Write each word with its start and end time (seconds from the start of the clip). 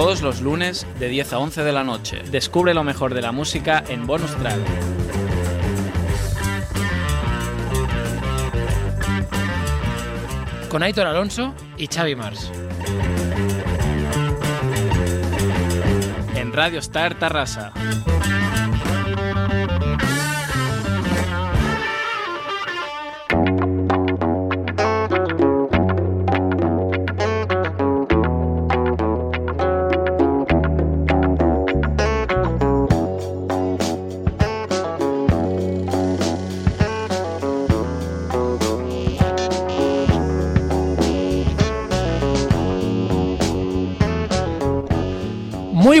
Todos 0.00 0.22
los 0.22 0.40
lunes 0.40 0.86
de 0.98 1.08
10 1.08 1.34
a 1.34 1.38
11 1.40 1.62
de 1.62 1.72
la 1.72 1.84
noche. 1.84 2.22
Descubre 2.30 2.72
lo 2.72 2.82
mejor 2.82 3.12
de 3.12 3.20
la 3.20 3.32
música 3.32 3.84
en 3.86 4.06
Bonus 4.06 4.34
Track. 4.36 4.58
Con 10.70 10.82
Aitor 10.82 11.06
Alonso 11.06 11.54
y 11.76 11.86
Xavi 11.86 12.16
Mars. 12.16 12.50
En 16.34 16.50
Radio 16.54 16.78
Star 16.78 17.18
Tarrasa. 17.18 17.70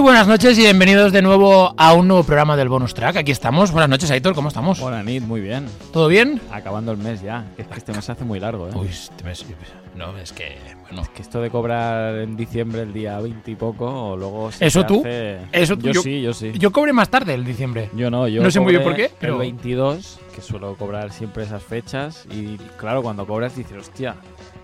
Buenas 0.00 0.26
noches 0.26 0.58
y 0.58 0.62
bienvenidos 0.62 1.12
de 1.12 1.20
nuevo 1.22 1.74
a 1.76 1.92
un 1.92 2.08
nuevo 2.08 2.22
programa 2.24 2.56
del 2.56 2.68
Bonus 2.68 2.94
Track. 2.94 3.16
Aquí 3.16 3.30
estamos. 3.32 3.70
Buenas 3.70 3.88
noches, 3.90 4.10
Aitor, 4.10 4.34
¿cómo 4.34 4.48
estamos? 4.48 4.80
Hola, 4.80 5.02
Nid, 5.02 5.22
muy 5.22 5.40
bien. 5.40 5.66
¿Todo 5.92 6.08
bien? 6.08 6.40
Acabando 6.50 6.92
el 6.92 6.98
mes 6.98 7.20
ya. 7.22 7.44
Es 7.58 7.66
que 7.66 7.78
este 7.78 7.92
mes 7.92 8.04
se 8.06 8.12
hace 8.12 8.24
muy 8.24 8.40
largo, 8.40 8.68
¿eh? 8.68 8.72
Uy, 8.74 8.88
este 8.88 9.22
mes. 9.24 9.44
No, 9.96 10.16
es 10.16 10.32
que. 10.32 10.56
Bueno. 10.84 11.02
Es 11.02 11.08
que 11.10 11.22
esto 11.22 11.40
de 11.42 11.50
cobrar 11.50 12.14
en 12.16 12.36
diciembre 12.36 12.82
el 12.82 12.92
día 12.92 13.18
20 13.20 13.50
y 13.50 13.54
poco, 13.56 13.86
o 14.12 14.16
luego. 14.16 14.50
se 14.50 14.66
¿Eso 14.66 14.86
tú? 14.86 15.00
hace- 15.00 15.38
¿Eso 15.52 15.76
tú? 15.76 15.86
Yo, 15.86 15.92
Yo- 15.92 16.02
sí, 16.02 16.22
yo 16.22 16.32
sí. 16.32 16.52
Yo 16.58 16.72
cobré 16.72 16.92
más 16.92 17.10
tarde 17.10 17.34
el 17.34 17.44
diciembre. 17.44 17.90
Yo 17.94 18.10
no, 18.10 18.26
yo. 18.26 18.42
No 18.42 18.50
sé 18.50 18.58
muy 18.60 18.72
bien 18.72 18.82
por 18.82 18.94
qué, 18.94 19.10
pero- 19.20 19.34
El 19.34 19.38
22, 19.40 20.18
que 20.34 20.40
suelo 20.40 20.74
cobrar 20.76 21.12
siempre 21.12 21.44
esas 21.44 21.62
fechas. 21.62 22.26
Y 22.32 22.56
claro, 22.78 23.02
cuando 23.02 23.26
cobras 23.26 23.54
dices, 23.54 23.76
hostia, 23.76 24.16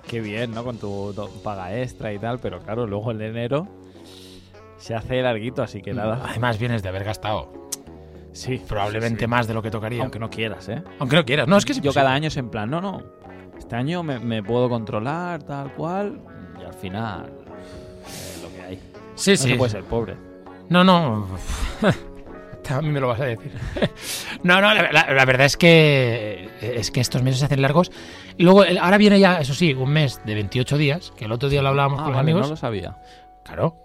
qué 0.09 0.21
bien, 0.21 0.53
¿no? 0.53 0.65
Con 0.65 0.79
tu 0.79 1.15
paga 1.45 1.77
extra 1.79 2.13
y 2.13 2.19
tal. 2.19 2.39
Pero 2.39 2.61
claro, 2.61 2.87
luego 2.87 3.13
de 3.13 3.29
enero 3.29 3.69
se 4.79 4.95
hace 4.95 5.23
larguito, 5.23 5.63
así 5.63 5.81
que 5.83 5.93
nada. 5.95 6.21
Además, 6.29 6.59
vienes 6.59 6.83
de 6.83 6.89
haber 6.89 7.05
gastado 7.05 7.53
Sí, 8.33 8.61
probablemente 8.69 9.21
sí, 9.21 9.25
sí. 9.25 9.27
más 9.29 9.47
de 9.47 9.55
lo 9.55 9.63
que 9.63 9.71
tocaría. 9.71 10.03
Aunque 10.03 10.19
no 10.19 10.29
quieras, 10.29 10.69
¿eh? 10.69 10.83
Aunque 10.99 11.17
no 11.17 11.25
quieras. 11.25 11.49
No, 11.49 11.57
es 11.57 11.65
que 11.65 11.73
es 11.73 11.81
Yo 11.81 11.95
cada 11.95 12.13
año 12.13 12.29
es 12.29 12.37
en 12.37 12.51
plan, 12.51 12.69
no, 12.69 12.81
no. 12.83 13.03
Este 13.59 13.75
año 13.77 14.03
me, 14.03 14.19
me 14.19 14.43
puedo 14.43 14.69
controlar, 14.69 15.43
tal 15.43 15.73
cual. 15.73 16.21
Y 16.61 16.65
al 16.65 16.75
final. 16.75 17.33
Es 18.07 18.41
lo 18.43 18.53
que 18.55 18.63
hay. 18.63 18.79
Sí, 19.15 19.31
No 19.31 19.37
sí. 19.39 19.49
se 19.49 19.57
puede 19.57 19.71
ser 19.71 19.85
pobre. 19.85 20.17
No, 20.69 20.85
no. 20.85 21.27
A 22.69 22.83
mí 22.83 22.89
me 22.91 22.99
lo 23.01 23.07
vas 23.09 23.21
a 23.21 23.25
decir. 23.27 23.53
No, 24.43 24.61
no, 24.61 24.75
la, 24.75 24.93
la- 24.93 25.13
la 25.15 25.25
verdad 25.25 25.47
es 25.47 25.57
que 25.57 26.51
es 26.61 26.91
que 26.91 27.01
estos 27.01 27.23
meses 27.23 27.39
se 27.41 27.47
hacen 27.47 27.63
largos. 27.63 27.91
Y 28.37 28.43
luego, 28.43 28.65
el- 28.65 28.77
ahora 28.79 28.99
viene 28.99 29.19
ya, 29.19 29.41
eso 29.41 29.55
sí, 29.55 29.73
un 29.73 29.91
mes 29.91 30.21
de 30.27 30.35
28 30.35 30.77
días, 30.77 31.13
que 31.17 31.25
el 31.25 31.33
otro 31.33 31.49
día 31.49 31.63
lo 31.63 31.69
hablábamos 31.71 32.01
Ah, 32.01 32.03
con 32.05 32.13
los 32.13 32.19
vale, 32.19 32.31
amigos. 32.33 32.43
no 32.49 32.51
lo 32.51 32.57
sabía. 32.57 32.97
Claro. 33.45 33.77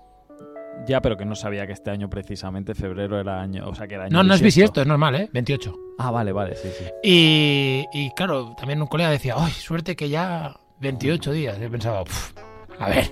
Ya, 0.87 0.99
pero 1.01 1.15
que 1.15 1.25
no 1.25 1.35
sabía 1.35 1.65
que 1.67 1.73
este 1.73 1.91
año 1.91 2.09
precisamente 2.09 2.73
febrero 2.75 3.19
era 3.19 3.39
año. 3.41 3.67
O 3.69 3.75
sea, 3.75 3.87
que 3.87 3.95
era 3.95 4.05
año. 4.05 4.13
No, 4.13 4.23
no 4.23 4.33
es 4.33 4.41
bisiesto. 4.41 4.81
es 4.81 4.87
normal, 4.87 5.15
¿eh? 5.15 5.29
28. 5.31 5.73
Ah, 5.99 6.11
vale, 6.11 6.31
vale, 6.31 6.55
sí, 6.55 6.69
sí. 6.77 6.85
Y, 7.03 7.85
y 7.93 8.11
claro, 8.15 8.55
también 8.57 8.81
un 8.81 8.87
colega 8.87 9.09
decía, 9.11 9.35
¡ay, 9.37 9.51
suerte 9.51 9.95
que 9.95 10.09
ya 10.09 10.55
28 10.79 11.31
días! 11.31 11.59
Yo 11.59 11.69
pensaba, 11.69 12.03
"Puf, 12.03 12.31
a 12.79 12.89
ver, 12.89 13.11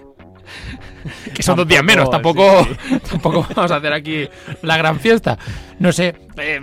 que 1.36 1.44
son 1.44 1.56
dos 1.58 1.68
días 1.68 1.84
menos, 1.84 2.10
tampoco, 2.10 2.44
Tampoco, 2.66 3.00
tampoco 3.10 3.48
vamos 3.56 3.72
a 3.72 3.76
hacer 3.76 3.94
aquí 3.94 4.28
la 4.64 4.78
gran 4.78 5.00
fiesta. 5.00 5.38
No 5.78 5.92
sé, 5.92 6.16
eh, 6.38 6.60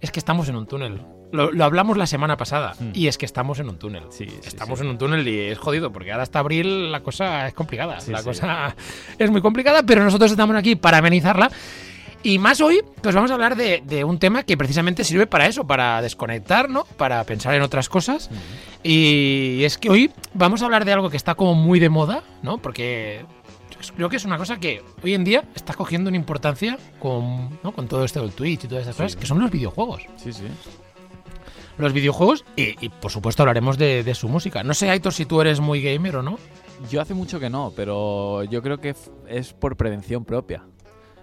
es 0.00 0.10
que 0.10 0.18
estamos 0.18 0.48
en 0.48 0.56
un 0.56 0.66
túnel. 0.66 1.00
Lo, 1.32 1.52
lo 1.52 1.64
hablamos 1.64 1.96
la 1.96 2.06
semana 2.06 2.36
pasada 2.36 2.74
Hmm. 2.78 2.90
y 2.94 3.06
es 3.06 3.16
que 3.18 3.26
estamos 3.26 3.58
en 3.60 3.68
un 3.68 3.78
túnel. 3.78 4.04
Sí, 4.10 4.26
sí, 4.28 4.38
Estamos 4.48 4.78
sí. 4.78 4.84
en 4.84 4.90
un 4.90 4.98
túnel 4.98 5.26
y 5.28 5.38
es 5.38 5.58
jodido 5.58 5.92
porque 5.92 6.10
ahora 6.12 6.24
hasta 6.24 6.38
abril 6.40 6.90
la 6.90 7.00
cosa 7.00 7.46
es 7.46 7.54
complicada. 7.54 7.98
La 8.08 8.22
cosa 8.22 8.74
es 9.18 9.30
muy 9.30 9.40
complicada, 9.40 9.82
pero 9.84 10.02
nosotros 10.04 10.30
estamos 10.30 10.56
aquí 10.56 10.76
para 10.76 10.98
amenizarla. 10.98 11.50
Y 12.22 12.38
más 12.38 12.60
hoy, 12.60 12.82
pues 13.02 13.14
vamos 13.14 13.30
a 13.30 13.34
hablar 13.34 13.56
de, 13.56 13.82
de 13.86 14.04
un 14.04 14.18
tema 14.18 14.42
que 14.42 14.56
precisamente 14.58 15.04
sirve 15.04 15.26
para 15.26 15.46
eso, 15.46 15.66
para 15.66 16.02
desconectar, 16.02 16.68
¿no? 16.68 16.84
Para 16.84 17.24
pensar 17.24 17.54
en 17.54 17.62
otras 17.62 17.88
cosas. 17.88 18.28
Y 18.82 19.62
es 19.64 19.78
que 19.78 19.88
hoy 19.88 20.10
vamos 20.34 20.60
a 20.62 20.66
hablar 20.66 20.84
de 20.84 20.92
algo 20.92 21.08
que 21.10 21.16
está 21.16 21.34
como 21.34 21.54
muy 21.54 21.78
de 21.80 21.88
moda, 21.88 22.22
¿no? 22.42 22.58
Porque 22.58 23.24
creo 23.96 24.10
que 24.10 24.16
es 24.16 24.24
una 24.26 24.36
cosa 24.36 24.58
que 24.58 24.82
hoy 25.02 25.14
en 25.14 25.24
día 25.24 25.44
está 25.54 25.72
cogiendo 25.72 26.08
una 26.08 26.16
importancia 26.18 26.76
con, 26.98 27.58
¿no? 27.62 27.72
con 27.72 27.88
todo 27.88 28.04
esto 28.04 28.20
del 28.20 28.32
Twitch 28.32 28.64
y 28.64 28.68
todas 28.68 28.82
esas 28.82 28.96
Sí. 28.96 29.02
cosas, 29.02 29.16
que 29.16 29.26
son 29.26 29.38
los 29.38 29.50
videojuegos. 29.50 30.02
Sí, 30.16 30.32
sí. 30.34 30.44
Los 31.80 31.92
videojuegos 31.92 32.44
y, 32.56 32.84
y, 32.84 32.88
por 32.88 33.10
supuesto 33.10 33.42
hablaremos 33.42 33.78
de, 33.78 34.02
de 34.04 34.14
su 34.14 34.28
música. 34.28 34.62
No 34.62 34.74
sé, 34.74 34.90
Aitor, 34.90 35.12
si 35.12 35.24
tú 35.26 35.40
eres 35.40 35.60
muy 35.60 35.82
gamer 35.82 36.16
o 36.16 36.22
no. 36.22 36.38
Yo 36.90 37.00
hace 37.00 37.14
mucho 37.14 37.38
que 37.40 37.50
no, 37.50 37.72
pero 37.76 38.44
yo 38.44 38.62
creo 38.62 38.78
que 38.78 38.94
es 39.28 39.52
por 39.52 39.76
prevención 39.76 40.24
propia. 40.24 40.64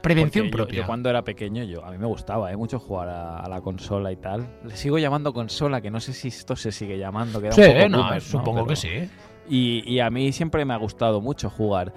Prevención 0.01 0.46
Porque 0.51 0.57
propia. 0.57 0.81
Yo, 0.81 0.85
cuando 0.88 1.09
era 1.09 1.23
pequeño, 1.23 1.63
yo 1.63 1.84
a 1.84 1.91
mí 1.91 1.97
me 1.97 2.06
gustaba 2.06 2.51
¿eh? 2.51 2.56
mucho 2.56 2.79
jugar 2.79 3.09
a, 3.09 3.40
a 3.40 3.50
la 3.50 3.62
consola 3.62 4.12
y 4.12 4.16
tal. 4.17 4.47
Le 4.63 4.75
sigo 4.78 5.00
llamando 5.00 5.34
consola, 5.34 5.81
que 5.81 5.90
no 5.90 6.00
sé 6.00 6.13
si 6.13 6.28
esto 6.29 6.56
se 6.56 6.72
sigue 6.72 6.97
llamando. 7.00 7.41
Queda 7.41 7.51
Sí, 7.51 7.62
un 7.62 7.67
poco 7.73 7.90
no, 7.90 7.97
boomer, 7.97 8.13
¿no? 8.13 8.22
supongo 8.22 8.53
Pero- 8.53 8.67
que 8.67 8.75
sí. 8.75 8.90
Y, 9.50 9.84
y 9.91 10.00
a 10.00 10.09
mí 10.09 10.31
siempre 10.31 10.63
me 10.66 10.73
ha 10.73 10.78
gustado 10.78 11.19
mucho 11.22 11.50
jugar. 11.50 11.94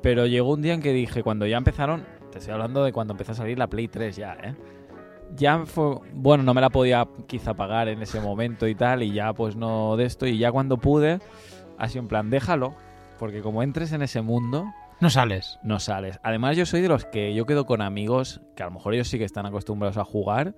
Pero 0.00 0.26
llegó 0.26 0.52
un 0.54 0.62
día 0.62 0.72
en 0.74 0.80
que 0.80 0.92
dije, 0.92 1.22
cuando 1.22 1.46
ya 1.46 1.58
empezaron, 1.58 2.04
te 2.32 2.38
estoy 2.38 2.52
hablando 2.54 2.82
de 2.84 2.92
cuando 2.92 3.12
empezó 3.12 3.32
a 3.32 3.34
salir 3.36 3.58
la 3.58 3.66
Play 3.68 3.86
3 3.88 4.16
ya, 4.16 4.32
¿eh? 4.42 4.54
Ya 5.36 5.64
fue, 5.64 5.96
bueno, 6.14 6.42
no 6.44 6.52
me 6.54 6.60
la 6.60 6.70
podía 6.70 7.06
quizá 7.26 7.54
pagar 7.54 7.88
en 7.88 8.02
ese 8.02 8.20
momento 8.20 8.66
y 8.68 8.74
tal, 8.74 9.02
y 9.02 9.12
ya 9.12 9.32
pues 9.32 9.56
no 9.56 9.96
de 9.96 10.04
esto, 10.04 10.26
y 10.26 10.36
ya 10.38 10.52
cuando 10.52 10.76
pude, 10.76 11.20
sido 11.88 12.02
en 12.02 12.08
plan, 12.08 12.28
déjalo, 12.30 12.74
porque 13.18 13.40
como 13.40 13.62
entres 13.62 13.92
en 13.92 14.02
ese 14.02 14.20
mundo, 14.20 14.66
No 15.00 15.08
sales. 15.10 15.58
no 15.62 15.80
sales. 15.80 16.20
Además, 16.22 16.56
yo 16.56 16.66
soy 16.66 16.80
de 16.82 16.88
los 16.88 17.04
que 17.06 17.34
yo 17.34 17.46
quedo 17.46 17.64
con 17.66 17.80
amigos 17.82 18.40
que 18.56 18.62
a 18.62 18.66
lo 18.66 18.72
mejor 18.72 18.94
ellos 18.94 19.08
sí 19.08 19.18
que 19.18 19.24
están 19.24 19.46
acostumbrados 19.46 19.96
a 19.96 20.04
jugar. 20.04 20.54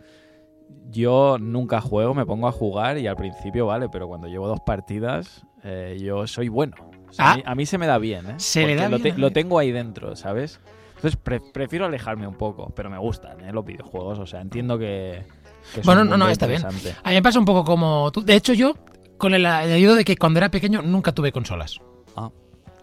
Yo 0.90 1.36
nunca 1.38 1.80
juego, 1.80 2.14
me 2.14 2.26
pongo 2.26 2.48
a 2.48 2.52
jugar 2.52 2.98
y 2.98 3.06
al 3.06 3.16
principio 3.16 3.66
vale, 3.66 3.88
pero 3.90 4.08
cuando 4.08 4.26
llevo 4.28 4.48
dos 4.48 4.60
partidas, 4.60 5.46
eh, 5.62 5.98
yo 6.00 6.26
soy 6.26 6.48
bueno. 6.48 6.74
O 7.08 7.12
sea, 7.12 7.26
Ah. 7.26 7.32
a, 7.32 7.36
mí, 7.36 7.42
a 7.46 7.54
mí 7.54 7.66
se 7.66 7.78
me 7.78 7.86
da 7.86 7.98
bien, 7.98 8.28
¿eh? 8.30 8.34
Se 8.38 8.60
le 8.60 8.66
Porque 8.74 8.82
da 8.82 8.88
lo, 8.88 8.98
bien, 8.98 9.20
lo 9.20 9.30
tengo 9.30 9.58
ahí 9.58 9.70
dentro, 9.72 10.16
¿sabes? 10.16 10.60
Entonces 11.04 11.20
pre- 11.22 11.40
prefiero 11.52 11.84
alejarme 11.84 12.26
un 12.26 12.34
poco, 12.36 12.72
pero 12.74 12.88
me 12.88 12.96
gustan 12.96 13.38
¿eh? 13.44 13.52
los 13.52 13.62
videojuegos. 13.62 14.18
O 14.18 14.24
sea, 14.26 14.40
entiendo 14.40 14.78
que. 14.78 15.22
que 15.74 15.80
es 15.80 15.86
Bueno, 15.86 16.02
no, 16.02 16.16
no, 16.16 16.30
está 16.30 16.46
bien. 16.46 16.64
A 16.64 16.70
mí 16.70 17.14
me 17.14 17.22
pasa 17.22 17.38
un 17.38 17.44
poco 17.44 17.62
como 17.62 18.10
tú. 18.10 18.22
De 18.24 18.34
hecho, 18.34 18.54
yo, 18.54 18.74
con 19.18 19.34
el 19.34 19.44
añadido 19.44 19.96
de 19.96 20.04
que 20.06 20.16
cuando 20.16 20.38
era 20.38 20.48
pequeño 20.50 20.80
nunca 20.80 21.12
tuve 21.12 21.30
consolas. 21.30 21.78
Ah. 22.16 22.30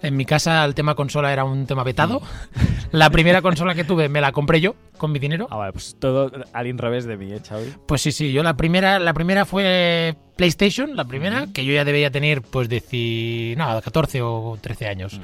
En 0.03 0.15
mi 0.17 0.25
casa 0.25 0.63
el 0.65 0.75
tema 0.75 0.93
consola 0.93 1.33
era 1.33 1.45
un 1.45 1.65
tema 1.65 1.83
vetado. 1.83 2.21
La 2.91 3.09
primera 3.09 3.41
consola 3.41 3.73
que 3.73 3.85
tuve 3.85 4.09
me 4.09 4.19
la 4.19 4.31
compré 4.33 4.59
yo 4.61 4.75
con 4.97 5.11
mi 5.11 5.17
dinero. 5.19 5.47
Ah, 5.49 5.55
vale, 5.57 5.71
pues 5.73 5.95
todo 5.97 6.29
al 6.53 6.77
revés 6.77 7.05
de 7.05 7.15
mí, 7.17 7.31
¿eh, 7.31 7.39
Xavi? 7.39 7.73
Pues 7.87 8.01
sí, 8.01 8.11
sí, 8.11 8.31
yo 8.33 8.43
la 8.43 8.55
primera, 8.57 8.99
la 8.99 9.13
primera 9.13 9.45
fue 9.45 10.15
PlayStation, 10.35 10.95
la 10.97 11.05
primera, 11.05 11.47
que 11.53 11.63
yo 11.63 11.71
ya 11.73 11.85
debía 11.85 12.11
tener 12.11 12.41
pues 12.41 12.69
deci- 12.69 13.55
no, 13.55 13.79
14 13.81 14.21
o 14.21 14.57
13 14.59 14.87
años. 14.87 15.21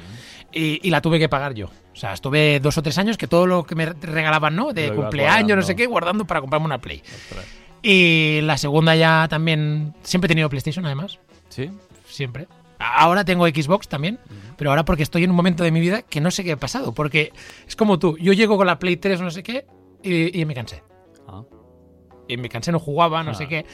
Y, 0.52 0.80
y 0.86 0.90
la 0.90 1.00
tuve 1.02 1.18
que 1.18 1.28
pagar 1.28 1.54
yo. 1.54 1.66
O 1.66 1.96
sea, 2.00 2.12
estuve 2.14 2.60
dos 2.60 2.78
o 2.78 2.82
tres 2.82 2.96
años 2.98 3.16
que 3.18 3.26
todo 3.26 3.46
lo 3.46 3.64
que 3.64 3.74
me 3.74 3.86
regalaban, 3.86 4.54
¿no? 4.56 4.72
De 4.72 4.92
cumpleaños, 4.94 5.56
no 5.56 5.62
sé 5.62 5.74
qué, 5.76 5.86
guardando 5.86 6.26
para 6.26 6.40
comprarme 6.40 6.66
una 6.66 6.78
Play. 6.78 7.02
Ostras. 7.04 7.44
Y 7.82 8.40
la 8.42 8.56
segunda 8.56 8.94
ya 8.96 9.26
también, 9.28 9.94
siempre 10.02 10.26
he 10.26 10.30
tenido 10.30 10.48
PlayStation 10.48 10.84
además, 10.86 11.18
¿Sí? 11.48 11.70
siempre. 12.06 12.48
Ahora 12.78 13.24
tengo 13.24 13.46
Xbox 13.46 13.88
también, 13.88 14.18
pero 14.56 14.70
ahora 14.70 14.84
porque 14.84 15.02
estoy 15.02 15.24
en 15.24 15.30
un 15.30 15.36
momento 15.36 15.64
de 15.64 15.72
mi 15.72 15.80
vida 15.80 16.02
que 16.02 16.20
no 16.20 16.30
sé 16.30 16.44
qué 16.44 16.52
ha 16.52 16.56
pasado, 16.56 16.94
porque 16.94 17.32
es 17.66 17.74
como 17.76 17.98
tú, 17.98 18.16
yo 18.18 18.32
llego 18.32 18.56
con 18.56 18.66
la 18.68 18.78
Play 18.78 18.96
3 18.96 19.20
o 19.20 19.24
no 19.24 19.30
sé 19.32 19.42
qué 19.42 19.66
y, 20.02 20.40
y 20.40 20.44
me 20.44 20.54
cansé. 20.54 20.82
Ah. 21.26 21.42
Y 22.28 22.36
me 22.36 22.48
cansé, 22.48 22.70
no 22.70 22.78
jugaba, 22.78 23.22
no 23.24 23.32
Ah. 23.32 23.34
sé 23.34 23.48
qué. 23.48 23.66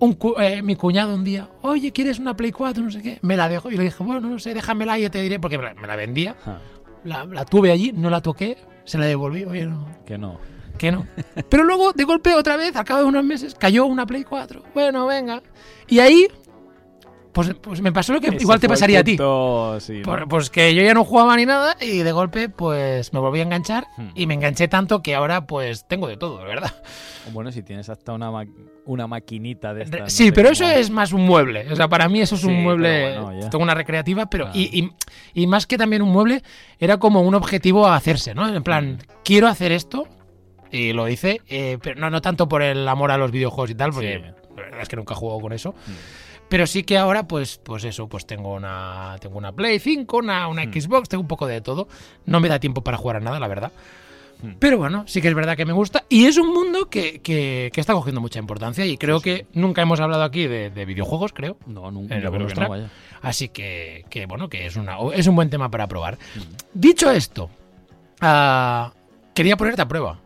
Un 0.00 0.18
eh, 0.38 0.60
mi 0.62 0.76
cuñado 0.76 1.14
un 1.14 1.24
día, 1.24 1.48
oye, 1.62 1.92
¿quieres 1.92 2.18
una 2.18 2.36
Play 2.36 2.52
4? 2.52 2.82
No 2.82 2.90
sé 2.90 3.00
qué. 3.00 3.18
Me 3.22 3.36
la 3.36 3.48
dejó 3.48 3.70
y 3.70 3.76
le 3.76 3.84
dije, 3.84 4.02
bueno, 4.02 4.28
no 4.28 4.38
sé, 4.38 4.52
déjamela 4.52 4.98
y 4.98 5.02
yo 5.02 5.10
te 5.10 5.22
diré, 5.22 5.38
porque 5.38 5.56
me 5.56 5.64
la, 5.64 5.74
me 5.74 5.86
la 5.86 5.96
vendía. 5.96 6.36
Ah, 6.46 6.58
La, 7.04 7.24
la 7.24 7.44
tuve 7.44 7.70
allí, 7.70 7.92
no 7.92 8.10
la 8.10 8.20
toqué, 8.20 8.56
se 8.84 8.98
la 8.98 9.06
devolví, 9.06 9.44
oye, 9.44 9.64
no, 9.66 9.86
que 10.04 10.18
no. 10.18 10.38
que 10.78 10.90
no. 10.92 11.06
Pero 11.48 11.64
luego, 11.64 11.92
de 11.92 12.04
golpe, 12.04 12.34
otra 12.34 12.56
vez, 12.56 12.74
al 12.76 12.84
cabo 12.84 13.00
de 13.00 13.06
unos 13.06 13.24
meses, 13.24 13.54
cayó 13.54 13.86
una 13.86 14.04
Play 14.04 14.24
4. 14.24 14.62
Bueno, 14.74 15.06
venga. 15.06 15.42
Y 15.88 16.00
ahí 16.00 16.26
Pues, 17.34 17.52
pues 17.60 17.80
me 17.82 17.92
pasó 17.92 18.12
lo 18.12 18.20
que 18.20 18.28
Ese 18.28 18.36
igual 18.42 18.60
te 18.60 18.68
pasaría 18.68 19.00
a 19.00 19.04
ti. 19.04 19.12
punto, 19.16 19.78
sí, 19.80 19.94
¿no? 19.98 20.02
Por- 20.04 20.28
pues 20.28 20.50
que 20.50 20.72
yo 20.74 20.82
ya 20.82 20.94
no 20.94 21.04
jugaba 21.04 21.36
ni 21.36 21.44
nada 21.44 21.76
y 21.80 21.98
de 21.98 22.12
golpe 22.12 22.48
pues 22.48 23.12
me 23.12 23.18
volví 23.18 23.40
a 23.40 23.42
enganchar 23.42 23.86
Hmm. 23.96 24.10
y 24.14 24.26
me 24.26 24.34
enganché 24.34 24.68
tanto 24.68 25.02
que 25.02 25.14
ahora 25.16 25.46
pues 25.46 25.86
tengo 25.88 26.06
de 26.06 26.16
todo, 26.16 26.38
verdad. 26.44 26.72
Bueno, 27.32 27.50
si 27.50 27.62
tienes 27.62 27.88
hasta 27.88 28.12
una, 28.12 28.30
ma- 28.30 28.44
una 28.86 29.06
maquinita 29.08 29.74
de 29.74 29.82
estas. 29.82 30.00
no 30.00 30.08
sí, 30.10 30.26
sé 30.26 30.32
pero 30.32 30.50
cómo- 30.50 30.52
eso 30.52 30.70
es 30.78 30.90
más 30.90 31.12
un 31.12 31.26
mueble. 31.26 31.66
O 31.72 31.74
sea, 31.76 31.88
para 31.88 32.08
mí 32.08 32.20
eso 32.20 32.36
es 32.36 32.42
Sí, 32.42 32.46
un 32.46 32.62
mueble. 32.62 33.18
bueno, 33.20 33.48
tengo 33.50 33.64
una 33.64 33.74
recreativa, 33.74 34.26
pero. 34.26 34.44
Claro. 34.44 34.58
Y, 34.58 34.78
y- 34.78 34.92
y 35.42 35.46
más 35.48 35.66
que 35.66 35.76
también 35.76 36.02
un 36.02 36.10
mueble, 36.10 36.42
era 36.78 36.98
como 36.98 37.20
un 37.22 37.34
objetivo 37.34 37.86
a 37.86 37.96
hacerse, 37.96 38.34
¿no? 38.34 38.46
En 38.54 38.62
plan, 38.62 38.98
quiero 39.24 39.48
hacer 39.48 39.72
esto. 39.72 40.06
Y 40.70 40.92
lo 40.92 41.08
hice, 41.08 41.40
eh, 41.48 41.78
pero 41.82 42.00
no, 42.00 42.10
no 42.10 42.20
tanto 42.20 42.48
por 42.48 42.60
el 42.62 42.86
amor 42.88 43.10
a 43.12 43.16
los 43.18 43.30
videojuegos 43.30 43.70
y 43.70 43.74
tal, 43.74 43.90
porque 43.92 44.20
Sí. 44.24 44.50
la 44.56 44.62
verdad 44.62 44.80
es 44.82 44.88
que 44.88 44.96
nunca 44.96 45.14
he 45.14 45.16
jugado 45.16 45.40
con 45.40 45.52
eso. 45.52 45.70
Mm. 45.72 45.92
Pero 46.54 46.68
sí 46.68 46.84
que 46.84 46.96
ahora, 46.96 47.26
pues, 47.26 47.58
pues 47.64 47.82
eso, 47.82 48.06
pues 48.08 48.26
tengo 48.26 48.54
una, 48.54 49.16
tengo 49.20 49.38
una 49.38 49.50
Play 49.50 49.80
5, 49.80 50.18
una, 50.18 50.46
una 50.46 50.64
Mm. 50.64 50.72
Xbox, 50.72 51.08
tengo 51.08 51.22
un 51.22 51.26
poco 51.26 51.48
de 51.48 51.60
todo. 51.60 51.88
No 52.26 52.38
me 52.38 52.48
da 52.48 52.60
tiempo 52.60 52.80
para 52.84 52.96
jugar 52.96 53.16
a 53.16 53.20
nada, 53.20 53.40
la 53.40 53.48
verdad. 53.48 53.72
Mm. 54.40 54.50
Pero 54.60 54.78
bueno, 54.78 55.02
sí 55.08 55.20
que 55.20 55.26
es 55.26 55.34
verdad 55.34 55.56
que 55.56 55.64
me 55.64 55.72
gusta. 55.72 56.04
Y 56.08 56.26
es 56.26 56.36
un 56.38 56.54
mundo 56.54 56.88
que, 56.88 57.18
que- 57.22 57.72
que 57.74 57.80
está 57.80 57.92
cogiendo 57.92 58.20
mucha 58.20 58.38
importancia. 58.38 58.86
Y 58.86 58.96
creo 58.98 59.20
que 59.20 59.48
nunca 59.52 59.82
hemos 59.82 59.98
hablado 59.98 60.22
aquí 60.22 60.46
de, 60.46 60.70
de 60.70 60.84
videojuegos, 60.84 61.32
creo. 61.32 61.56
No, 61.66 61.90
nunca. 61.90 62.16
Creo 62.20 62.30
que 62.30 62.38
no, 62.54 62.68
vaya. 62.68 62.88
Así 63.20 63.48
que, 63.48 64.04
que, 64.08 64.26
bueno, 64.26 64.48
que 64.48 64.66
es, 64.66 64.76
una, 64.76 64.96
es 65.12 65.26
un 65.26 65.34
buen 65.34 65.50
tema 65.50 65.68
para 65.72 65.88
probar. 65.88 66.18
Mm. 66.36 66.40
Dicho 66.72 67.10
esto, 67.10 67.50
ah, 68.20 68.92
quería 69.34 69.56
ponerte 69.56 69.82
a 69.82 69.88
prueba. 69.88 70.20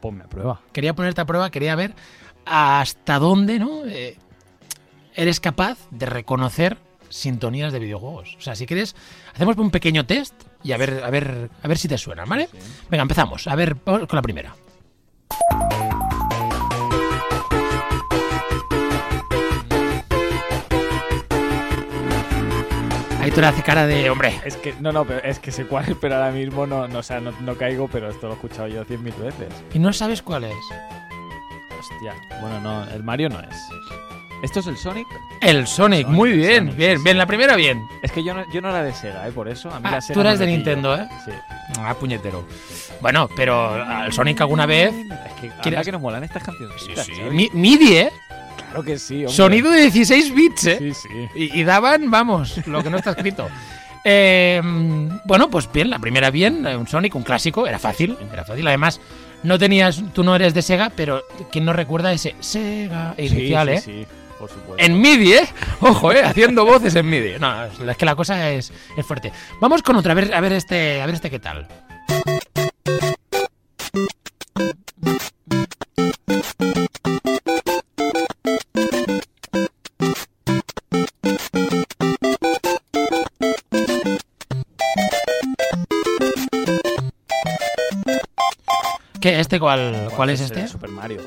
Ponme 0.00 0.22
a 0.22 0.28
prueba. 0.28 0.60
Quería 0.72 0.94
ponerte 0.94 1.20
a 1.20 1.24
prueba, 1.24 1.50
quería 1.50 1.74
ver 1.74 1.96
hasta 2.46 3.18
dónde 3.18 3.58
¿no? 3.58 3.86
Eh, 3.86 4.18
eres 5.14 5.40
capaz 5.40 5.78
de 5.90 6.06
reconocer 6.06 6.78
sintonías 7.08 7.72
de 7.72 7.78
videojuegos. 7.78 8.36
O 8.38 8.40
sea, 8.40 8.54
si 8.54 8.66
quieres, 8.66 8.96
hacemos 9.32 9.56
un 9.56 9.70
pequeño 9.70 10.06
test 10.06 10.34
y 10.62 10.72
a 10.72 10.76
ver, 10.76 11.02
a 11.04 11.10
ver, 11.10 11.50
a 11.62 11.68
ver 11.68 11.78
si 11.78 11.88
te 11.88 11.98
suena, 11.98 12.24
¿vale? 12.24 12.48
Sí. 12.50 12.58
Venga, 12.90 13.02
empezamos. 13.02 13.46
A 13.46 13.54
ver, 13.54 13.76
vamos 13.84 14.08
con 14.08 14.16
la 14.16 14.22
primera. 14.22 14.54
Ahí 23.20 23.30
tú 23.30 23.40
le 23.40 23.46
hace 23.46 23.62
cara 23.62 23.86
de 23.86 24.10
hombre. 24.10 24.38
Es 24.44 24.56
que, 24.56 24.74
no, 24.80 24.92
no, 24.92 25.06
pero 25.06 25.22
es 25.22 25.38
que 25.38 25.50
sé 25.50 25.66
cuál 25.66 25.96
pero 26.00 26.16
ahora 26.16 26.30
mismo 26.30 26.66
no, 26.66 26.88
no, 26.88 26.98
o 26.98 27.02
sea, 27.02 27.20
no, 27.20 27.30
no 27.40 27.56
caigo, 27.56 27.88
pero 27.88 28.10
esto 28.10 28.26
lo 28.26 28.32
he 28.32 28.36
escuchado 28.36 28.68
yo 28.68 28.84
cien 28.84 29.02
mil 29.02 29.14
veces. 29.14 29.48
Y 29.72 29.78
no 29.78 29.92
sabes 29.92 30.20
cuál 30.20 30.44
es. 30.44 30.54
Hostia. 31.78 32.14
Bueno, 32.40 32.60
no, 32.60 32.84
el 32.90 33.02
Mario 33.02 33.28
no 33.28 33.40
es. 33.40 33.56
¿Esto 34.42 34.60
es 34.60 34.66
el 34.66 34.76
Sonic? 34.76 35.06
El 35.40 35.66
Sonic, 35.66 36.02
Sonic, 36.02 36.06
muy 36.08 36.32
bien, 36.32 36.64
Sonic, 36.66 36.76
bien, 36.76 36.98
sí, 36.98 37.04
bien, 37.04 37.14
sí. 37.14 37.18
la 37.18 37.26
primera 37.26 37.56
bien. 37.56 37.86
Es 38.02 38.12
que 38.12 38.22
yo 38.22 38.34
no, 38.34 38.44
yo 38.52 38.60
no 38.60 38.68
era 38.70 38.82
de 38.82 38.92
Sega, 38.92 39.26
¿eh? 39.26 39.32
Por 39.32 39.48
eso. 39.48 39.70
A 39.70 39.80
mí 39.80 39.86
Ah, 39.88 39.92
la 39.92 40.00
Sega 40.00 40.14
tú 40.14 40.20
eras 40.20 40.34
no 40.38 40.46
de. 40.46 40.52
Nintendo, 40.52 40.94
¿eh? 40.96 41.08
Sí. 41.24 41.30
Ah, 41.78 41.94
puñetero. 41.98 42.44
Bueno, 43.00 43.28
pero 43.36 43.72
al 43.74 44.12
Sonic 44.12 44.40
alguna 44.42 44.66
vez. 44.66 44.92
Es 45.26 45.32
que, 45.40 45.48
¿Quieres- 45.62 45.84
que 45.84 45.92
nos 45.92 46.00
molan 46.00 46.24
estas 46.24 46.42
canciones. 46.42 46.76
Mi- 47.30 47.50
MIDI, 47.52 47.96
¿eh? 47.96 48.10
Claro 48.70 48.82
que 48.84 48.98
sí, 48.98 49.16
hombre. 49.18 49.32
Sonido 49.32 49.70
de 49.70 49.80
16 49.82 50.34
bits, 50.34 50.66
¿eh? 50.66 50.76
Sí, 50.78 50.92
sí. 50.94 51.08
Y, 51.34 51.60
y 51.60 51.64
daban, 51.64 52.10
vamos, 52.10 52.66
lo 52.66 52.82
que 52.82 52.90
no 52.90 52.96
está 52.98 53.10
escrito. 53.10 53.48
Eh, 54.06 54.60
bueno, 55.24 55.48
pues 55.48 55.66
bien, 55.72 55.88
la 55.88 55.98
primera 55.98 56.30
bien, 56.30 56.66
eh, 56.66 56.76
un 56.76 56.86
Sonic, 56.86 57.14
un 57.14 57.22
clásico, 57.22 57.66
era 57.66 57.78
fácil, 57.78 58.18
era 58.30 58.44
fácil. 58.44 58.66
Además, 58.68 59.00
no 59.42 59.58
tenías, 59.58 60.02
tú 60.12 60.22
no 60.22 60.36
eres 60.36 60.52
de 60.52 60.60
Sega, 60.60 60.92
pero 60.94 61.22
¿quién 61.50 61.64
no 61.64 61.72
recuerda 61.72 62.12
ese 62.12 62.34
Sega 62.40 63.14
inicial, 63.16 63.68
sí, 63.68 63.74
eh? 63.74 63.80
Sí, 63.80 64.06
por 64.44 64.50
supuesto. 64.50 64.84
En 64.84 65.00
MIDI, 65.00 65.32
¿eh? 65.32 65.48
Ojo, 65.80 66.12
¿eh? 66.12 66.22
Haciendo 66.22 66.66
voces 66.66 66.94
en 66.96 67.08
MIDI. 67.08 67.38
No, 67.38 67.64
es 67.64 67.96
que 67.96 68.04
la 68.04 68.14
cosa 68.14 68.50
es, 68.50 68.72
es 68.96 69.06
fuerte. 69.06 69.32
Vamos 69.60 69.82
con 69.82 69.96
otra, 69.96 70.12
a 70.12 70.14
ver, 70.14 70.34
a 70.34 70.40
ver 70.40 70.52
este, 70.52 71.00
a 71.00 71.06
ver 71.06 71.14
este 71.14 71.30
qué 71.30 71.38
tal. 71.38 71.66
¿Qué? 89.20 89.40
¿Este 89.40 89.58
cuál, 89.58 90.10
cuál 90.14 90.28
es 90.28 90.40
el 90.40 90.46
este? 90.46 90.68
Super 90.68 90.90
Mario. 90.90 91.22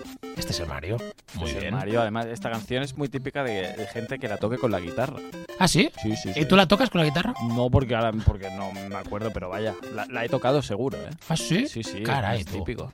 Mario, 1.87 2.01
además, 2.01 2.25
esta 2.25 2.51
canción 2.51 2.83
es 2.83 2.97
muy 2.97 3.07
típica 3.07 3.43
de, 3.43 3.73
de 3.73 3.87
gente 3.87 4.19
que 4.19 4.27
la 4.27 4.35
toque 4.37 4.57
con 4.57 4.71
la 4.71 4.79
guitarra. 4.81 5.15
¿Ah, 5.57 5.69
sí? 5.69 5.89
Sí, 6.01 6.15
sí, 6.17 6.31
¿Y 6.35 6.43
tú 6.45 6.57
la 6.57 6.67
tocas 6.67 6.89
con 6.89 6.99
la 6.99 7.07
guitarra? 7.07 7.33
No 7.55 7.69
porque 7.69 7.95
ahora 7.95 8.11
porque 8.25 8.49
no 8.51 8.73
me 8.73 8.95
acuerdo, 8.95 9.31
pero 9.31 9.47
vaya, 9.47 9.73
la, 9.95 10.05
la 10.07 10.25
he 10.25 10.29
tocado 10.29 10.61
seguro, 10.61 10.97
¿eh? 10.97 11.09
¿Ah, 11.29 11.37
sí? 11.37 11.65
Sí, 11.69 11.83
sí, 11.83 12.03
Caray, 12.03 12.41
es 12.41 12.45
tú. 12.45 12.57
típico. 12.57 12.91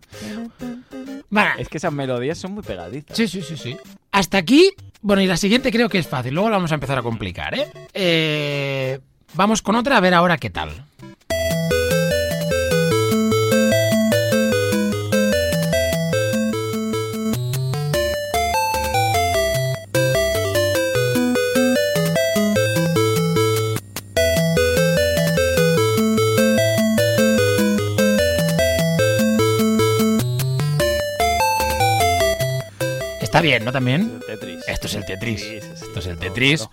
Es 1.58 1.70
que 1.70 1.78
esas 1.78 1.92
melodías 1.92 2.38
son 2.38 2.54
muy 2.54 2.62
pegadizas. 2.62 3.18
Sí, 3.18 3.28
sí, 3.28 3.42
sí, 3.42 3.58
sí. 3.58 3.76
Hasta 4.12 4.38
aquí, 4.38 4.72
bueno, 5.02 5.24
y 5.24 5.26
la 5.26 5.38
siguiente 5.38 5.72
creo 5.72 5.90
que 5.90 5.98
es 5.98 6.08
fácil. 6.08 6.36
Luego 6.36 6.52
la 6.52 6.58
vamos 6.58 6.72
a 6.72 6.76
empezar 6.76 7.00
a 7.00 7.02
complicar, 7.02 7.56
¿eh? 7.56 7.68
Eh, 7.96 9.00
vamos 9.34 9.64
con 9.64 9.76
otra 9.76 9.98
a 9.98 10.00
ver 10.02 10.14
ahora 10.14 10.38
qué 10.38 10.52
tal. 10.52 10.70
Está 33.34 33.42
bien, 33.42 33.66
¿no? 33.66 33.72
También. 33.72 34.20
El 34.30 34.38
Tetris. 34.38 34.68
Esto 34.68 34.86
es 34.86 34.94
el 34.94 35.06
Tetris. 35.06 35.42
Sí, 35.42 35.48
sí, 35.60 35.68
sí, 35.76 35.86
Esto 35.88 36.00
es 36.02 36.06
el 36.06 36.20
Tetris. 36.20 36.70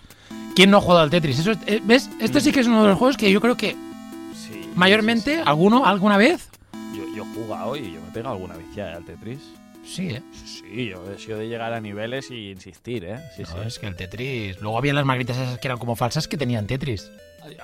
¿Quién 0.55 0.69
no 0.69 0.77
ha 0.77 0.81
jugado 0.81 0.99
al 1.01 1.09
Tetris? 1.09 1.39
Eso 1.39 1.53
es- 1.53 1.57
eh, 1.65 1.81
¿Ves? 1.83 2.07
Esto 2.19 2.39
sí 2.39 2.51
que 2.51 2.59
es 2.59 2.67
uno 2.67 2.83
de 2.83 2.89
los 2.89 2.99
juegos 2.99 3.17
que 3.17 3.31
yo 3.31 3.41
creo 3.41 3.57
que 3.57 3.71
Sí, 4.35 4.69
mayormente, 4.75 5.41
alguno, 5.43 5.87
alguna 5.87 6.17
vez. 6.17 6.49
Yo, 6.95 7.03
yo 7.15 7.23
he 7.23 7.33
jugado 7.33 7.75
y 7.75 7.93
yo 7.93 7.99
me 7.99 8.09
he 8.09 8.11
pegado 8.11 8.35
alguna 8.35 8.57
viciada 8.57 8.95
al 8.97 9.03
Tetris. 9.05 9.39
Sí, 9.83 10.09
¿eh? 10.09 10.21
Sí, 10.45 10.85
yo 10.89 11.03
he 11.11 11.17
sido 11.17 11.39
de 11.39 11.47
llegar 11.47 11.73
a 11.73 11.81
niveles 11.81 12.29
y 12.29 12.51
insistir, 12.51 13.05
¿eh? 13.05 13.17
Sí, 13.35 13.41
No, 13.41 13.47
sí. 13.49 13.55
es 13.65 13.79
que 13.79 13.87
el 13.87 13.95
Tetris. 13.95 14.61
Luego 14.61 14.77
había 14.77 14.93
las 14.93 15.03
magritas 15.03 15.37
esas 15.37 15.57
que 15.57 15.67
eran 15.67 15.79
como 15.79 15.95
falsas 15.95 16.27
que 16.27 16.37
tenían 16.37 16.67
Tetris. 16.67 17.09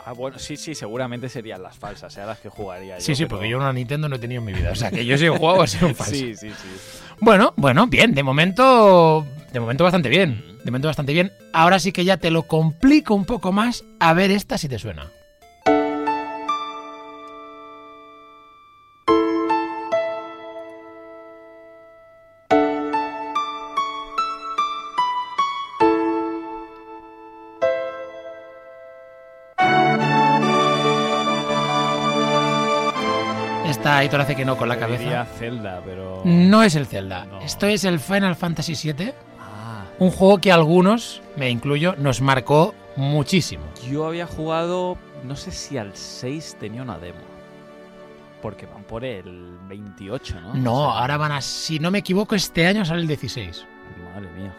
Ah, 0.06 0.14
bueno, 0.14 0.40
sí, 0.40 0.58
sí, 0.58 0.74
seguramente 0.76 1.30
serían 1.30 1.62
las 1.62 1.78
falsas, 1.78 2.12
sean 2.14 2.28
las 2.28 2.40
que 2.40 2.50
jugaría 2.50 2.96
yo. 2.98 3.02
Sí, 3.02 3.16
sí, 3.16 3.24
pero- 3.26 3.38
porque 3.38 3.50
yo 3.50 3.58
una 3.58 3.72
Nintendo 3.74 4.10
no 4.10 4.16
he 4.16 4.20
tenido 4.20 4.40
en 4.40 4.46
mi 4.46 4.54
vida. 4.54 4.72
O 4.72 4.76
sea, 4.76 4.90
que 4.92 5.06
yo 5.06 5.18
si 5.18 5.26
he 5.26 5.30
jugado 5.30 5.62
ha 5.62 5.68
sido 5.68 5.88
un 5.88 5.96
falso. 5.96 6.14
Sí, 6.14 6.36
sí, 6.36 6.50
sí. 6.50 6.68
Bueno, 7.20 7.54
bueno, 7.58 7.88
bien. 7.88 8.14
De 8.14 8.24
momento, 8.24 9.26
de 9.52 9.60
momento 9.60 9.84
bastante 9.84 10.10
bien. 10.10 10.44
De 10.64 10.72
momento 10.72 10.88
bastante 10.88 11.14
bien. 11.14 11.32
Ahora 11.54 11.80
sí 11.80 11.92
que 11.92 12.04
ya 12.06 12.18
te 12.18 12.32
lo 12.32 12.44
complico 12.44 13.14
un 13.16 13.26
poco 13.26 13.52
más. 13.52 13.84
A 14.00 14.14
ver 14.14 14.32
esta 14.32 14.58
si 14.58 14.68
te 14.68 14.80
suena. 14.80 15.12
Aitor 34.08 34.22
hace 34.22 34.36
que 34.36 34.46
no 34.46 34.58
con 34.58 34.70
la 34.70 34.76
diría 34.76 34.88
cabeza. 34.98 35.26
Zelda, 35.38 35.82
pero... 35.86 36.22
No 36.26 36.64
es 36.64 36.76
el 36.76 36.86
Zelda. 36.88 37.26
No. 37.26 37.42
Esto 37.42 37.68
es 37.68 37.84
el 37.84 38.00
Final 38.00 38.36
Fantasy 38.36 38.74
VII. 38.94 39.14
Ah, 39.40 39.84
Un 40.00 40.12
juego 40.12 40.40
que 40.40 40.52
a 40.52 40.56
algunos, 40.56 41.22
me 41.36 41.50
incluyo, 41.50 41.96
nos 41.98 42.22
marcó 42.22 42.74
muchísimo. 42.96 43.64
yo 43.90 44.08
había 44.08 44.26
jugado, 44.26 44.98
no 45.24 45.36
sé 45.36 45.52
si 45.52 45.78
al 45.78 45.96
6 45.96 46.58
tenía 46.60 46.82
una 46.82 46.98
demo. 46.98 47.20
Porque 48.42 48.66
van 48.66 48.84
por 48.84 49.04
el 49.04 49.58
28, 49.68 50.40
¿no? 50.42 50.54
No, 50.54 50.74
O 50.90 50.92
sea, 50.92 51.02
ahora 51.02 51.18
van 51.18 51.32
a, 51.34 51.42
si 51.42 51.80
no 51.80 51.92
me 51.92 52.00
equivoco, 52.00 52.36
este 52.36 52.66
año 52.68 52.86
sale 52.86 53.02
el 53.02 53.08
16. 53.08 53.66
Madre 54.14 54.30
mía. 54.38 54.54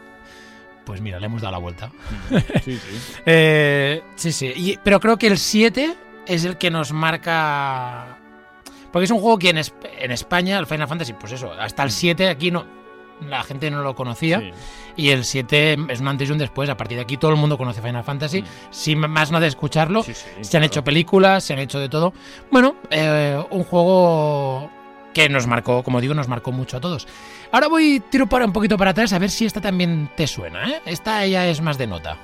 Pues 0.84 1.00
mira, 1.00 1.18
le 1.20 1.26
hemos 1.26 1.40
dado 1.42 1.52
la 1.52 1.58
vuelta. 1.58 1.90
Sí, 2.64 2.76
sí. 2.76 3.00
Eh, 3.26 4.02
sí, 4.16 4.32
sí. 4.32 4.52
Y- 4.56 4.78
pero 4.84 5.00
creo 5.00 5.16
que 5.16 5.28
el 5.28 5.38
7 5.38 5.94
es 6.26 6.44
el 6.44 6.58
que 6.58 6.70
nos 6.70 6.92
marca. 6.92 8.17
Porque 8.92 9.04
es 9.04 9.10
un 9.10 9.20
juego 9.20 9.38
que 9.38 9.50
en, 9.50 9.58
en 9.58 10.10
España, 10.10 10.58
el 10.58 10.66
Final 10.66 10.88
Fantasy, 10.88 11.12
pues 11.12 11.32
eso, 11.32 11.52
hasta 11.52 11.82
el 11.82 11.90
7 11.90 12.28
aquí 12.28 12.50
no. 12.50 12.64
La 13.28 13.42
gente 13.42 13.68
no 13.70 13.82
lo 13.82 13.96
conocía. 13.96 14.38
Sí. 14.38 14.50
Y 14.96 15.08
el 15.10 15.24
7 15.24 15.76
es 15.88 16.00
un 16.00 16.06
antes 16.08 16.28
y 16.28 16.32
un 16.32 16.38
después. 16.38 16.70
A 16.70 16.76
partir 16.76 16.96
de 16.98 17.02
aquí 17.02 17.16
todo 17.16 17.32
el 17.32 17.36
mundo 17.36 17.58
conoce 17.58 17.82
Final 17.82 18.04
Fantasy. 18.04 18.42
Mm. 18.42 18.46
Sin 18.70 18.98
más 19.00 19.32
no 19.32 19.40
de 19.40 19.48
escucharlo. 19.48 20.04
Sí, 20.04 20.14
sí, 20.14 20.24
Se 20.24 20.56
han 20.56 20.60
claro. 20.60 20.66
hecho 20.66 20.84
películas, 20.84 21.42
se 21.42 21.52
han 21.52 21.58
hecho 21.58 21.80
de 21.80 21.88
todo. 21.88 22.12
Bueno, 22.52 22.76
eh, 22.90 23.42
un 23.50 23.64
juego 23.64 24.70
que 25.12 25.28
nos 25.28 25.48
marcó, 25.48 25.82
como 25.82 26.00
digo, 26.00 26.14
nos 26.14 26.28
marcó 26.28 26.52
mucho 26.52 26.76
a 26.76 26.80
todos. 26.80 27.08
Ahora 27.50 27.66
voy, 27.66 28.00
tiro 28.08 28.28
para 28.28 28.44
un 28.44 28.52
poquito 28.52 28.76
para 28.78 28.92
atrás 28.92 29.12
a 29.12 29.18
ver 29.18 29.30
si 29.30 29.46
esta 29.46 29.60
también 29.60 30.10
te 30.16 30.28
suena, 30.28 30.70
¿eh? 30.70 30.80
Esta 30.86 31.26
ya 31.26 31.48
es 31.48 31.60
más 31.60 31.76
de 31.76 31.88
nota. 31.88 32.16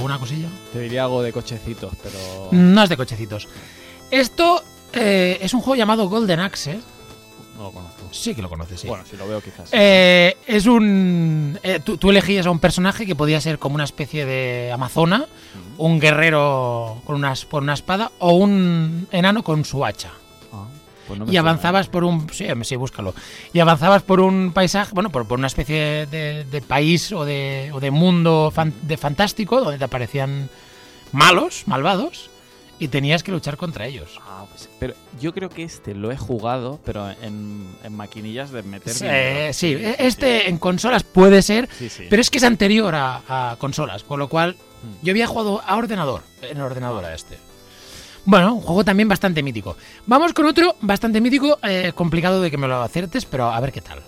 ¿Alguna 0.00 0.18
cosilla? 0.18 0.48
Te 0.72 0.80
diría 0.80 1.02
algo 1.02 1.22
de 1.22 1.30
cochecitos, 1.30 1.92
pero. 2.02 2.48
No 2.52 2.82
es 2.82 2.88
de 2.88 2.96
cochecitos. 2.96 3.48
Esto 4.10 4.64
eh, 4.94 5.38
es 5.42 5.52
un 5.52 5.60
juego 5.60 5.76
llamado 5.76 6.08
Golden 6.08 6.40
Axe. 6.40 6.80
No 7.58 7.64
lo 7.64 7.70
conozco. 7.70 8.08
Sí 8.10 8.34
que 8.34 8.40
lo 8.40 8.48
conoces, 8.48 8.80
sí. 8.80 8.88
Bueno, 8.88 9.04
si 9.04 9.18
lo 9.18 9.28
veo 9.28 9.42
quizás. 9.42 9.68
Eh, 9.72 10.38
es 10.46 10.64
un. 10.64 11.58
eh, 11.62 11.80
tú, 11.84 11.98
tú 11.98 12.08
elegías 12.08 12.46
a 12.46 12.50
un 12.50 12.60
personaje 12.60 13.04
que 13.04 13.14
podía 13.14 13.42
ser 13.42 13.58
como 13.58 13.74
una 13.74 13.84
especie 13.84 14.24
de 14.24 14.72
amazona, 14.72 15.26
un 15.76 16.00
guerrero 16.00 17.02
con 17.04 17.16
una, 17.16 17.34
con 17.50 17.64
una 17.64 17.74
espada 17.74 18.10
o 18.20 18.32
un 18.32 19.06
enano 19.12 19.42
con 19.42 19.66
su 19.66 19.84
hacha. 19.84 20.12
Pues 21.10 21.18
no 21.26 21.32
Y 21.32 21.36
avanzabas 21.36 21.88
por 21.88 22.04
un. 22.04 22.28
Sí, 22.32 22.46
sí, 22.62 22.76
búscalo. 22.76 23.14
Y 23.52 23.58
avanzabas 23.60 24.02
por 24.02 24.20
un 24.20 24.52
paisaje, 24.52 24.92
bueno, 24.94 25.10
por, 25.10 25.26
por 25.26 25.38
una 25.38 25.48
especie 25.48 26.06
de, 26.06 26.44
de 26.44 26.60
país 26.62 27.10
o 27.12 27.24
de, 27.24 27.70
o 27.74 27.80
de 27.80 27.90
mundo 27.90 28.52
fan- 28.54 28.72
de 28.82 28.96
fantástico 28.96 29.60
donde 29.60 29.78
te 29.78 29.84
aparecían 29.84 30.48
malos, 31.12 31.64
malvados, 31.66 32.30
y 32.78 32.88
tenías 32.88 33.22
que 33.22 33.32
luchar 33.32 33.56
contra 33.56 33.86
ellos. 33.86 34.18
Ah, 34.22 34.44
pues, 34.48 34.68
pero 34.78 34.94
yo 35.20 35.34
creo 35.34 35.50
que 35.50 35.64
este 35.64 35.94
lo 35.94 36.10
he 36.12 36.16
jugado, 36.16 36.78
pero 36.84 37.10
en, 37.10 37.66
en 37.84 37.94
maquinillas 37.94 38.50
de 38.52 38.62
meter 38.62 38.94
Sí, 38.94 39.04
dinero. 39.04 39.52
sí, 39.52 39.76
este 39.98 40.48
en 40.48 40.56
consolas 40.58 41.02
puede 41.02 41.42
ser, 41.42 41.68
Sí, 41.78 41.88
sí. 41.90 42.06
pero 42.08 42.22
es 42.22 42.30
que 42.30 42.38
es 42.38 42.44
anterior 42.44 42.94
a, 42.94 43.50
a 43.52 43.56
consolas, 43.56 44.02
con 44.04 44.18
lo 44.18 44.28
cual 44.28 44.56
Mm. 44.82 45.04
yo 45.04 45.10
había 45.10 45.26
jugado 45.26 45.60
a 45.66 45.76
ordenador, 45.76 46.22
en 46.40 46.58
ordenador 46.58 47.04
a 47.04 47.14
este. 47.14 47.36
Bueno, 48.30 48.54
un 48.54 48.60
juego 48.60 48.84
también 48.84 49.08
bastante 49.08 49.42
mítico. 49.42 49.76
Vamos 50.06 50.32
con 50.32 50.46
otro 50.46 50.76
bastante 50.82 51.20
mítico, 51.20 51.58
eh, 51.64 51.90
complicado 51.96 52.40
de 52.40 52.48
que 52.48 52.56
me 52.56 52.68
lo 52.68 52.80
acertes, 52.80 53.24
pero 53.24 53.50
a 53.50 53.58
ver 53.58 53.72
qué 53.72 53.80
tal. 53.80 53.98